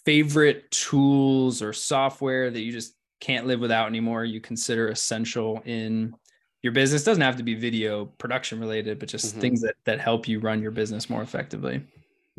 [0.04, 4.24] favorite tools or software that you just can't live without anymore?
[4.24, 6.14] You consider essential in
[6.62, 9.40] your business doesn't have to be video production related, but just mm-hmm.
[9.40, 11.82] things that that help you run your business more effectively.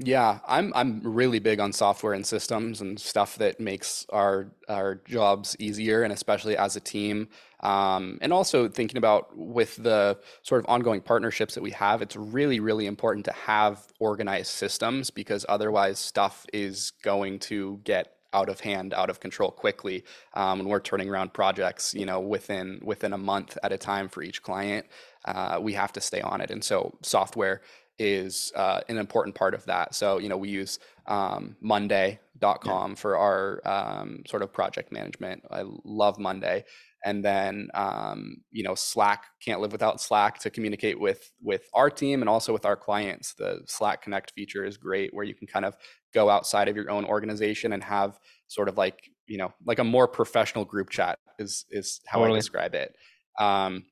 [0.01, 4.95] Yeah, I'm I'm really big on software and systems and stuff that makes our our
[5.05, 7.27] jobs easier, and especially as a team.
[7.59, 12.15] Um, and also thinking about with the sort of ongoing partnerships that we have, it's
[12.15, 18.47] really really important to have organized systems because otherwise stuff is going to get out
[18.47, 20.05] of hand, out of control quickly.
[20.33, 24.07] Um, when we're turning around projects, you know, within within a month at a time
[24.07, 24.85] for each client,
[25.25, 26.51] uh, we have to stay on it.
[26.51, 27.59] And so software
[27.99, 29.93] is uh, an important part of that.
[29.93, 32.95] So, you know, we use um, Monday.com yeah.
[32.95, 35.43] for our um, sort of project management.
[35.51, 36.65] I love Monday.
[37.05, 41.89] And then, um, you know, Slack can't live without Slack to communicate with with our
[41.89, 43.33] team and also with our clients.
[43.33, 45.77] The Slack Connect feature is great, where you can kind of
[46.13, 49.83] go outside of your own organization and have sort of like you know like a
[49.83, 52.37] more professional group chat is is how totally.
[52.37, 52.95] I describe it.
[53.39, 53.85] Um,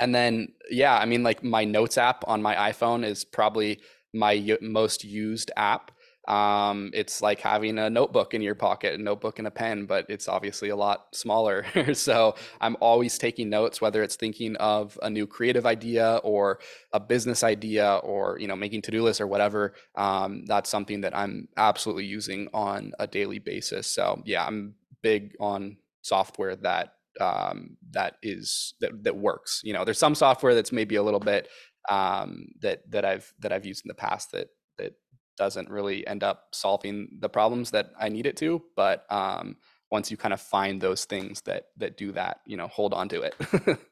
[0.00, 3.80] and then yeah i mean like my notes app on my iphone is probably
[4.12, 5.90] my most used app.
[6.28, 10.06] Um, it's like having a notebook in your pocket a notebook and a pen but
[10.08, 11.66] it's obviously a lot smaller.
[11.94, 16.60] So i'm always taking notes whether it's thinking of a new creative idea or
[16.92, 21.16] a business idea or you know making to-do lists or whatever um, that's something that
[21.16, 23.88] i'm absolutely using on a daily basis.
[23.88, 29.60] So yeah i'm big on software that um, that is that that works.
[29.64, 31.48] You know, there's some software that's maybe a little bit
[31.88, 34.48] um, that that I've that I've used in the past that
[34.78, 34.94] that
[35.36, 38.62] doesn't really end up solving the problems that I need it to.
[38.76, 39.56] But um,
[39.90, 43.08] once you kind of find those things that that do that, you know, hold on
[43.10, 43.34] to it.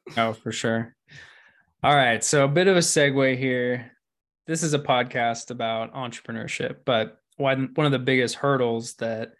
[0.17, 0.97] oh, for sure.
[1.83, 3.93] All right, so a bit of a segue here.
[4.47, 9.33] This is a podcast about entrepreneurship, but one one of the biggest hurdles that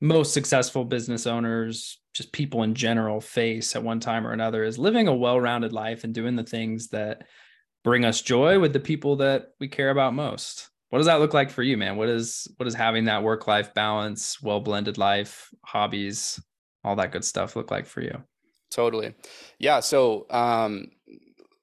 [0.00, 4.78] most successful business owners, just people in general, face at one time or another is
[4.78, 7.24] living a well rounded life and doing the things that
[7.84, 10.70] bring us joy with the people that we care about most.
[10.90, 11.96] What does that look like for you, man?
[11.96, 16.42] What is what is having that work life balance, well blended life, hobbies,
[16.82, 18.22] all that good stuff look like for you?
[18.70, 19.14] Totally.
[19.58, 19.80] Yeah.
[19.80, 20.88] So, um,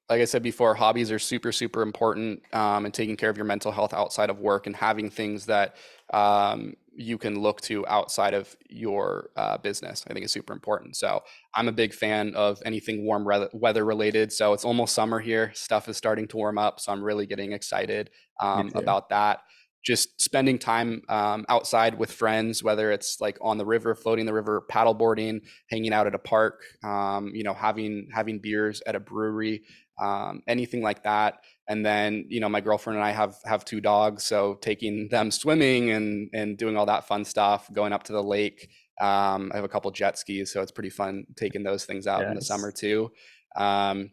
[0.09, 3.45] like I said before, hobbies are super, super important, um, and taking care of your
[3.45, 5.75] mental health outside of work and having things that
[6.13, 10.95] um, you can look to outside of your uh, business, I think is super important.
[10.95, 11.21] So
[11.53, 14.33] I'm a big fan of anything warm weather related.
[14.33, 15.51] So it's almost summer here.
[15.53, 16.79] Stuff is starting to warm up.
[16.79, 18.09] So I'm really getting excited
[18.41, 19.41] um, about that.
[19.85, 24.33] Just spending time um, outside with friends, whether it's like on the river, floating the
[24.33, 28.99] river, paddleboarding, hanging out at a park, um, you know, having having beers at a
[28.99, 29.61] brewery,
[29.99, 31.39] um, anything like that.
[31.67, 35.31] And then you know my girlfriend and i have have two dogs so taking them
[35.31, 38.69] swimming and and doing all that fun stuff going up to the lake
[39.01, 42.21] um, i have a couple jet skis so it's pretty fun taking those things out
[42.21, 42.29] yes.
[42.29, 43.11] in the summer too.
[43.55, 44.11] Um,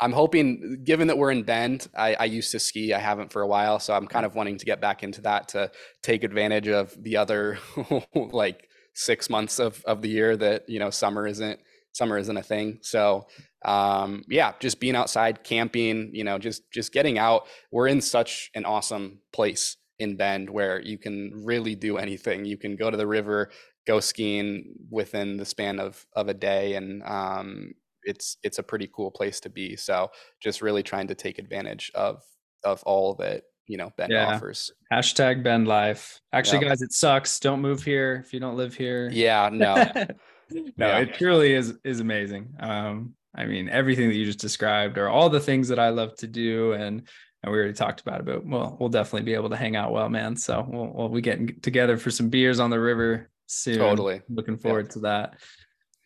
[0.00, 3.42] i'm hoping given that we're in bend I, I used to ski i haven't for
[3.42, 6.68] a while so i'm kind of wanting to get back into that to take advantage
[6.68, 7.58] of the other
[8.14, 11.58] like six months of, of the year that you know summer isn't
[11.98, 13.26] summer isn't a thing so
[13.64, 17.46] um, yeah, just being outside, camping, you know, just just getting out.
[17.72, 22.44] We're in such an awesome place in Bend where you can really do anything.
[22.44, 23.50] You can go to the river,
[23.86, 27.72] go skiing within the span of of a day, and um,
[28.04, 29.74] it's it's a pretty cool place to be.
[29.74, 32.22] So just really trying to take advantage of
[32.64, 34.36] of all that you know Bend yeah.
[34.36, 34.70] offers.
[34.92, 36.20] Hashtag Bend life.
[36.32, 36.68] Actually, yep.
[36.68, 37.40] guys, it sucks.
[37.40, 39.10] Don't move here if you don't live here.
[39.12, 39.74] Yeah, no.
[40.50, 40.98] no, yeah.
[40.98, 42.54] it truly is is amazing.
[42.60, 46.16] Um, I mean, everything that you just described are all the things that I love
[46.16, 46.72] to do.
[46.72, 47.02] And,
[47.42, 49.92] and we already talked about it, but well, we'll definitely be able to hang out
[49.92, 50.36] well, man.
[50.36, 53.78] So we'll, we'll be getting together for some beers on the river soon.
[53.78, 54.22] Totally.
[54.28, 54.92] Looking forward yeah.
[54.92, 55.40] to that.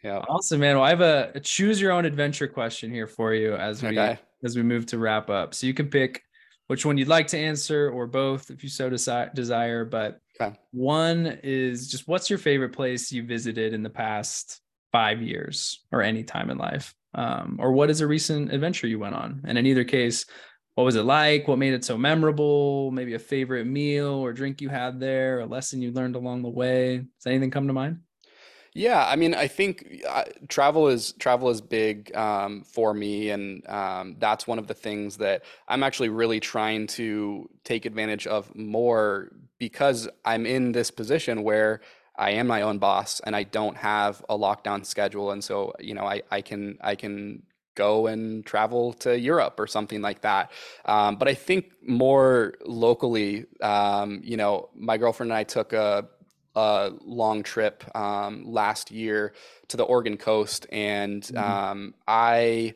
[0.05, 0.19] Yeah.
[0.19, 0.77] Awesome, man.
[0.77, 3.99] Well, I have a, a, choose your own adventure question here for you as we,
[3.99, 4.19] okay.
[4.45, 5.55] as we move to wrap up.
[5.55, 6.23] So you can pick
[6.67, 9.87] which one you'd like to answer or both if you so desi- desire.
[9.87, 10.59] But okay.
[10.73, 14.61] one is just what's your favorite place you visited in the past
[14.93, 16.95] five years or any time in life?
[17.15, 19.43] um, or what is a recent adventure you went on?
[19.45, 20.27] And in either case,
[20.75, 21.47] what was it like?
[21.47, 22.91] What made it so memorable?
[22.91, 26.49] Maybe a favorite meal or drink you had there, a lesson you learned along the
[26.49, 26.99] way.
[26.99, 28.01] Does anything come to mind?
[28.75, 33.69] Yeah, I mean, I think uh, travel is travel is big um, for me, and
[33.69, 38.51] um, that's one of the things that I'm actually really trying to take advantage of
[38.57, 39.29] more
[39.63, 41.83] because I'm in this position where
[42.17, 45.31] I am my own boss and I don't have a lockdown schedule.
[45.31, 47.45] And so, you know, I, I can, I can
[47.77, 50.51] go and travel to Europe or something like that.
[50.85, 56.09] Um, but I think more locally, um, you know, my girlfriend and I took a,
[56.57, 59.33] a long trip um, last year
[59.73, 61.37] to the Oregon coast, and mm-hmm.
[61.37, 62.75] Um, I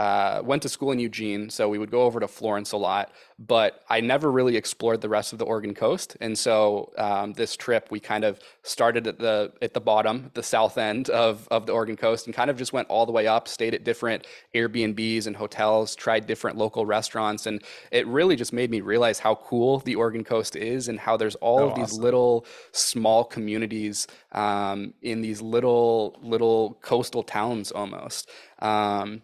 [0.00, 3.12] uh, went to school in Eugene, so we would go over to Florence a lot,
[3.38, 6.16] but I never really explored the rest of the Oregon coast.
[6.22, 10.42] And so um, this trip, we kind of started at the at the bottom, the
[10.42, 13.26] south end of of the Oregon coast, and kind of just went all the way
[13.26, 13.46] up.
[13.46, 18.70] Stayed at different Airbnbs and hotels, tried different local restaurants, and it really just made
[18.70, 21.92] me realize how cool the Oregon coast is, and how there's all oh, of these
[21.92, 22.02] awesome.
[22.02, 28.30] little small communities um, in these little little coastal towns almost.
[28.60, 29.22] Um,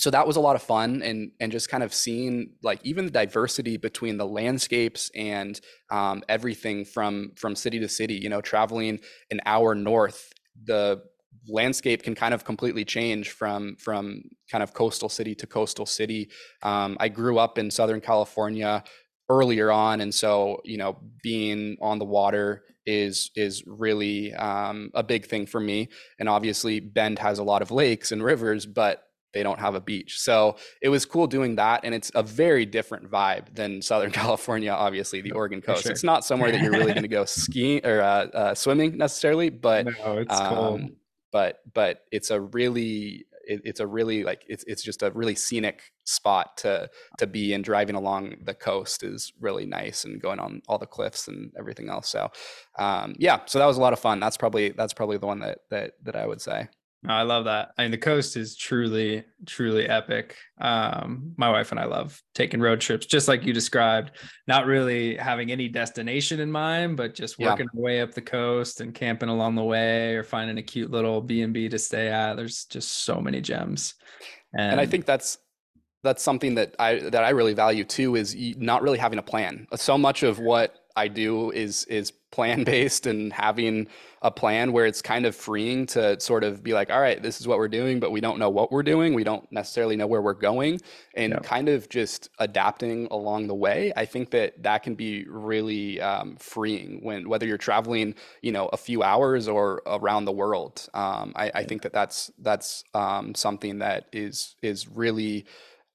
[0.00, 3.04] so that was a lot of fun and and just kind of seeing like even
[3.04, 5.60] the diversity between the landscapes and
[5.90, 8.98] um, everything from from city to city you know traveling
[9.30, 10.32] an hour north
[10.64, 11.02] the
[11.48, 16.30] landscape can kind of completely change from from kind of coastal city to coastal city
[16.62, 18.82] um, i grew up in southern california
[19.28, 25.02] earlier on and so you know being on the water is is really um, a
[25.02, 25.88] big thing for me
[26.18, 29.80] and obviously bend has a lot of lakes and rivers but they don't have a
[29.80, 30.18] beach.
[30.18, 31.80] So it was cool doing that.
[31.84, 35.84] And it's a very different vibe than Southern California, obviously, the Oregon coast.
[35.84, 35.92] Sure.
[35.92, 39.50] It's not somewhere that you're really going to go skiing or uh, uh, swimming necessarily,
[39.50, 40.88] but, no, it's um, cool.
[41.32, 45.34] but, but it's a really, it, it's a really like, it's, it's just a really
[45.34, 46.88] scenic spot to,
[47.18, 50.86] to be and driving along the coast is really nice and going on all the
[50.86, 52.08] cliffs and everything else.
[52.08, 52.30] So
[52.78, 54.20] um, yeah, so that was a lot of fun.
[54.20, 56.68] That's probably, that's probably the one that, that, that I would say.
[57.08, 57.70] I love that.
[57.78, 60.36] I mean, the coast is truly, truly epic.
[60.60, 64.10] Um, my wife and I love taking road trips, just like you described,
[64.46, 67.78] not really having any destination in mind, but just working yeah.
[67.78, 71.22] our way up the coast and camping along the way or finding a cute little
[71.22, 72.34] B and B to stay at.
[72.34, 73.94] There's just so many gems.
[74.52, 75.38] And, and I think that's
[76.02, 79.66] that's something that I that I really value too is not really having a plan.
[79.76, 83.88] So much of what I do is is plan based and having
[84.22, 87.40] a plan where it's kind of freeing to sort of be like, all right, this
[87.40, 89.14] is what we're doing, but we don't know what we're doing.
[89.14, 90.80] We don't necessarily know where we're going,
[91.14, 91.38] and yeah.
[91.40, 93.92] kind of just adapting along the way.
[93.96, 98.68] I think that that can be really um, freeing when whether you're traveling, you know,
[98.68, 100.86] a few hours or around the world.
[100.92, 105.46] Um, I, I, think that that's that's um, something that is is really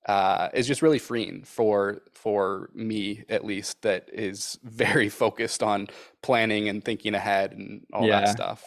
[0.06, 5.88] uh, is just really freeing for for me at least that is very focused on
[6.22, 8.64] planning and thinking ahead and all yeah, that stuff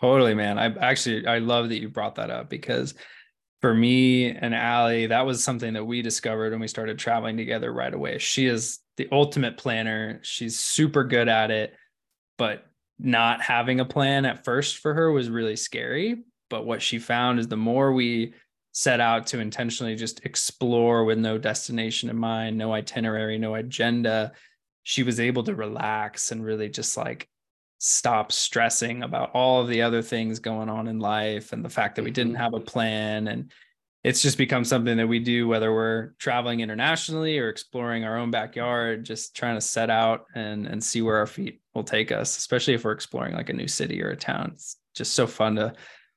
[0.00, 2.94] totally man i actually i love that you brought that up because
[3.64, 7.72] for me and Allie, that was something that we discovered when we started traveling together
[7.72, 8.18] right away.
[8.18, 10.20] She is the ultimate planner.
[10.22, 11.72] She's super good at it,
[12.36, 12.66] but
[12.98, 16.24] not having a plan at first for her was really scary.
[16.50, 18.34] But what she found is the more we
[18.74, 24.32] set out to intentionally just explore with no destination in mind, no itinerary, no agenda,
[24.82, 27.28] she was able to relax and really just like
[27.78, 31.96] stop stressing about all of the other things going on in life and the fact
[31.96, 32.42] that we didn't mm-hmm.
[32.42, 33.52] have a plan and
[34.02, 38.30] it's just become something that we do whether we're traveling internationally or exploring our own
[38.30, 42.36] backyard just trying to set out and and see where our feet will take us
[42.36, 45.54] especially if we're exploring like a new city or a town it's just so fun
[45.54, 45.72] to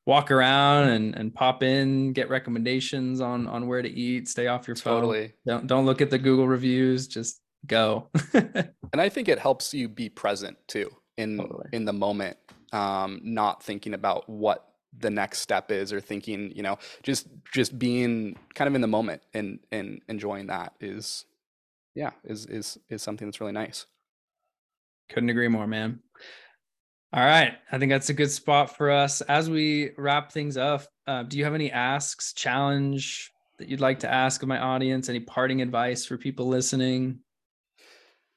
[0.08, 4.68] walk around and and pop in, get recommendations on on where to eat, stay off
[4.68, 5.02] your phone.
[5.02, 5.34] Totally.
[5.46, 8.10] Don't don't look at the Google reviews, just go.
[8.34, 11.68] and I think it helps you be present too in totally.
[11.74, 12.38] in the moment,
[12.72, 14.64] um, not thinking about what
[14.98, 18.88] the next step is or thinking, you know, just just being kind of in the
[18.88, 21.26] moment and and enjoying that is
[21.94, 23.86] yeah, is is is something that's really nice.
[25.10, 26.00] Couldn't agree more, man.
[27.18, 27.56] All right.
[27.72, 29.22] I think that's a good spot for us.
[29.22, 34.02] As we wrap things up, uh, do you have any asks, challenge that you'd like
[34.02, 35.10] to ask of my audience?
[35.10, 37.18] Any parting advice for people listening?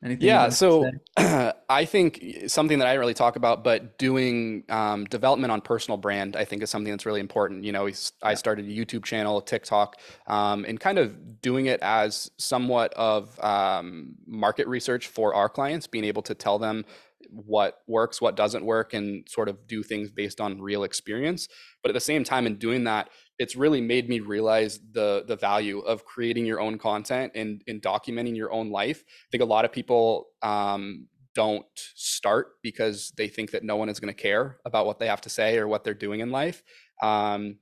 [0.02, 5.52] Anything yeah, so I think something that I really talk about, but doing um, development
[5.52, 7.64] on personal brand, I think is something that's really important.
[7.64, 7.90] You know,
[8.22, 13.38] I started a YouTube channel, TikTok, um, and kind of doing it as somewhat of
[13.44, 16.86] um, market research for our clients, being able to tell them
[17.30, 21.48] what works, what doesn't work, and sort of do things based on real experience.
[21.82, 25.36] But at the same time, in doing that, it's really made me realize the the
[25.36, 29.02] value of creating your own content and, and documenting your own life.
[29.06, 33.88] I think a lot of people um, don't start because they think that no one
[33.88, 36.30] is going to care about what they have to say or what they're doing in
[36.30, 36.62] life.
[37.02, 37.58] Um,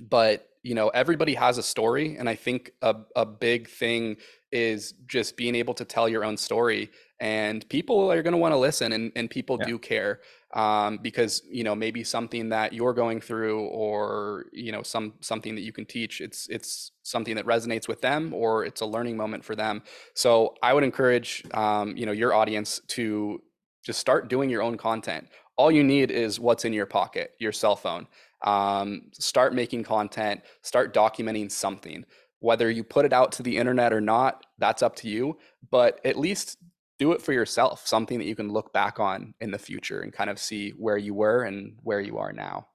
[0.00, 4.16] but you know, everybody has a story, and I think a a big thing
[4.50, 6.90] is just being able to tell your own story
[7.24, 9.66] and people are going to want to listen and, and people yeah.
[9.66, 10.20] do care
[10.52, 15.54] um, because you know maybe something that you're going through or you know some something
[15.54, 19.16] that you can teach it's it's something that resonates with them or it's a learning
[19.16, 19.82] moment for them
[20.14, 23.40] so i would encourage um, you know your audience to
[23.82, 27.52] just start doing your own content all you need is what's in your pocket your
[27.52, 28.06] cell phone
[28.42, 32.04] um, start making content start documenting something
[32.40, 35.38] whether you put it out to the internet or not, that's up to you.
[35.70, 36.58] But at least
[36.98, 40.12] do it for yourself, something that you can look back on in the future and
[40.12, 42.68] kind of see where you were and where you are now.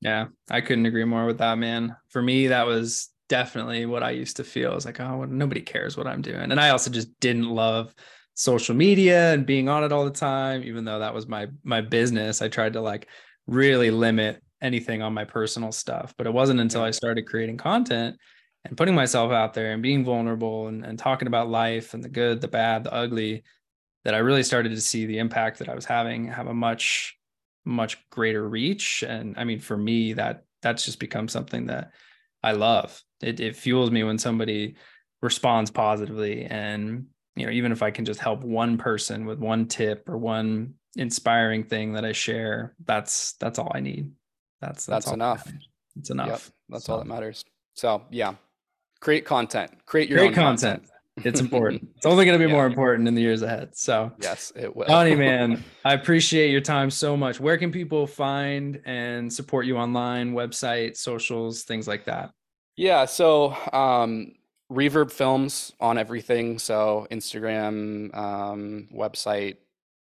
[0.00, 1.96] Yeah, I couldn't agree more with that, man.
[2.08, 4.72] For me, that was definitely what I used to feel.
[4.72, 6.52] I was like, oh, nobody cares what I'm doing.
[6.52, 7.94] And I also just didn't love
[8.34, 11.80] social media and being on it all the time, even though that was my my
[11.80, 12.42] business.
[12.42, 13.08] I tried to like
[13.46, 16.14] really limit anything on my personal stuff.
[16.16, 18.16] But it wasn't until I started creating content
[18.64, 22.08] and putting myself out there and being vulnerable and, and talking about life and the
[22.08, 23.44] good, the bad, the ugly,
[24.06, 27.18] that I really started to see the impact that I was having have a much,
[27.64, 29.02] much greater reach.
[29.02, 31.90] And I mean, for me, that that's just become something that
[32.40, 33.02] I love.
[33.20, 34.76] It, it fuels me when somebody
[35.22, 36.44] responds positively.
[36.44, 40.16] And, you know, even if I can just help one person with one tip or
[40.16, 44.12] one inspiring thing that I share, that's that's all I need.
[44.60, 45.52] That's that's, that's enough.
[45.98, 46.28] It's enough.
[46.28, 46.92] Yep, that's so.
[46.92, 47.44] all that matters.
[47.74, 48.34] So yeah,
[49.00, 50.82] create content create your create own content.
[50.82, 50.92] content.
[51.18, 51.88] It's important.
[51.96, 52.56] It's only going to be yeah.
[52.56, 54.12] more important in the years ahead so.
[54.20, 54.86] Yes it will.
[54.86, 57.40] Johnny man i appreciate your time so much.
[57.40, 62.30] Where can people find and support you online website socials things like that?
[62.76, 64.32] Yeah so um
[64.70, 66.58] reverb films on everything.
[66.58, 69.56] So instagram um website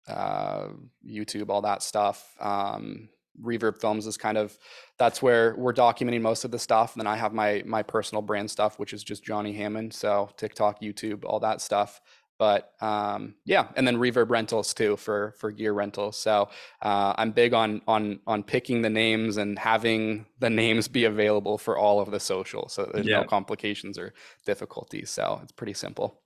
[0.09, 0.69] uh
[1.07, 2.35] youtube all that stuff.
[2.41, 3.09] Um
[3.43, 4.59] reverb films is kind of
[4.99, 8.23] that's where we're documenting most of the stuff and then i have my my personal
[8.23, 12.01] brand stuff which is just johnny hammond so tiktok youtube all that stuff
[12.39, 16.49] but um, yeah and then reverb rentals too for for gear rentals so
[16.83, 21.57] uh, i'm big on on on picking the names and having the names be available
[21.59, 23.21] for all of the social so there's yeah.
[23.21, 24.13] no complications or
[24.45, 26.21] difficulties so it's pretty simple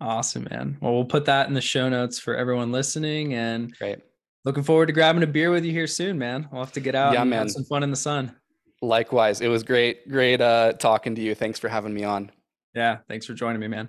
[0.00, 0.76] Awesome, man.
[0.80, 4.00] Well, we'll put that in the show notes for everyone listening and Great.
[4.44, 6.48] Looking forward to grabbing a beer with you here soon, man.
[6.52, 7.40] We'll have to get out Yeah, and man.
[7.40, 8.34] have some fun in the sun.
[8.82, 9.40] Likewise.
[9.40, 11.34] It was great, great uh, talking to you.
[11.34, 12.30] Thanks for having me on.
[12.74, 12.98] Yeah.
[13.08, 13.88] Thanks for joining me, man.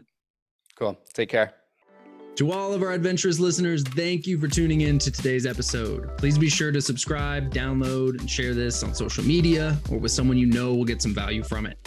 [0.78, 0.98] Cool.
[1.14, 1.54] Take care.
[2.36, 6.18] To all of our adventurous listeners, thank you for tuning in to today's episode.
[6.18, 10.38] Please be sure to subscribe, download, and share this on social media or with someone
[10.38, 11.78] you know will get some value from it.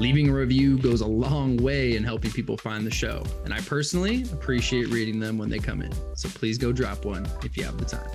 [0.00, 3.60] Leaving a review goes a long way in helping people find the show, and I
[3.62, 5.92] personally appreciate reading them when they come in.
[6.14, 8.08] So please go drop one if you have the time.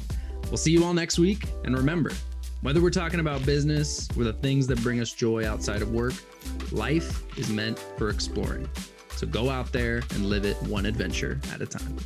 [0.45, 2.13] We'll see you all next week, and remember,
[2.61, 6.13] whether we're talking about business or the things that bring us joy outside of work,
[6.71, 8.69] life is meant for exploring.
[9.17, 11.97] So go out there and live it one adventure at a time.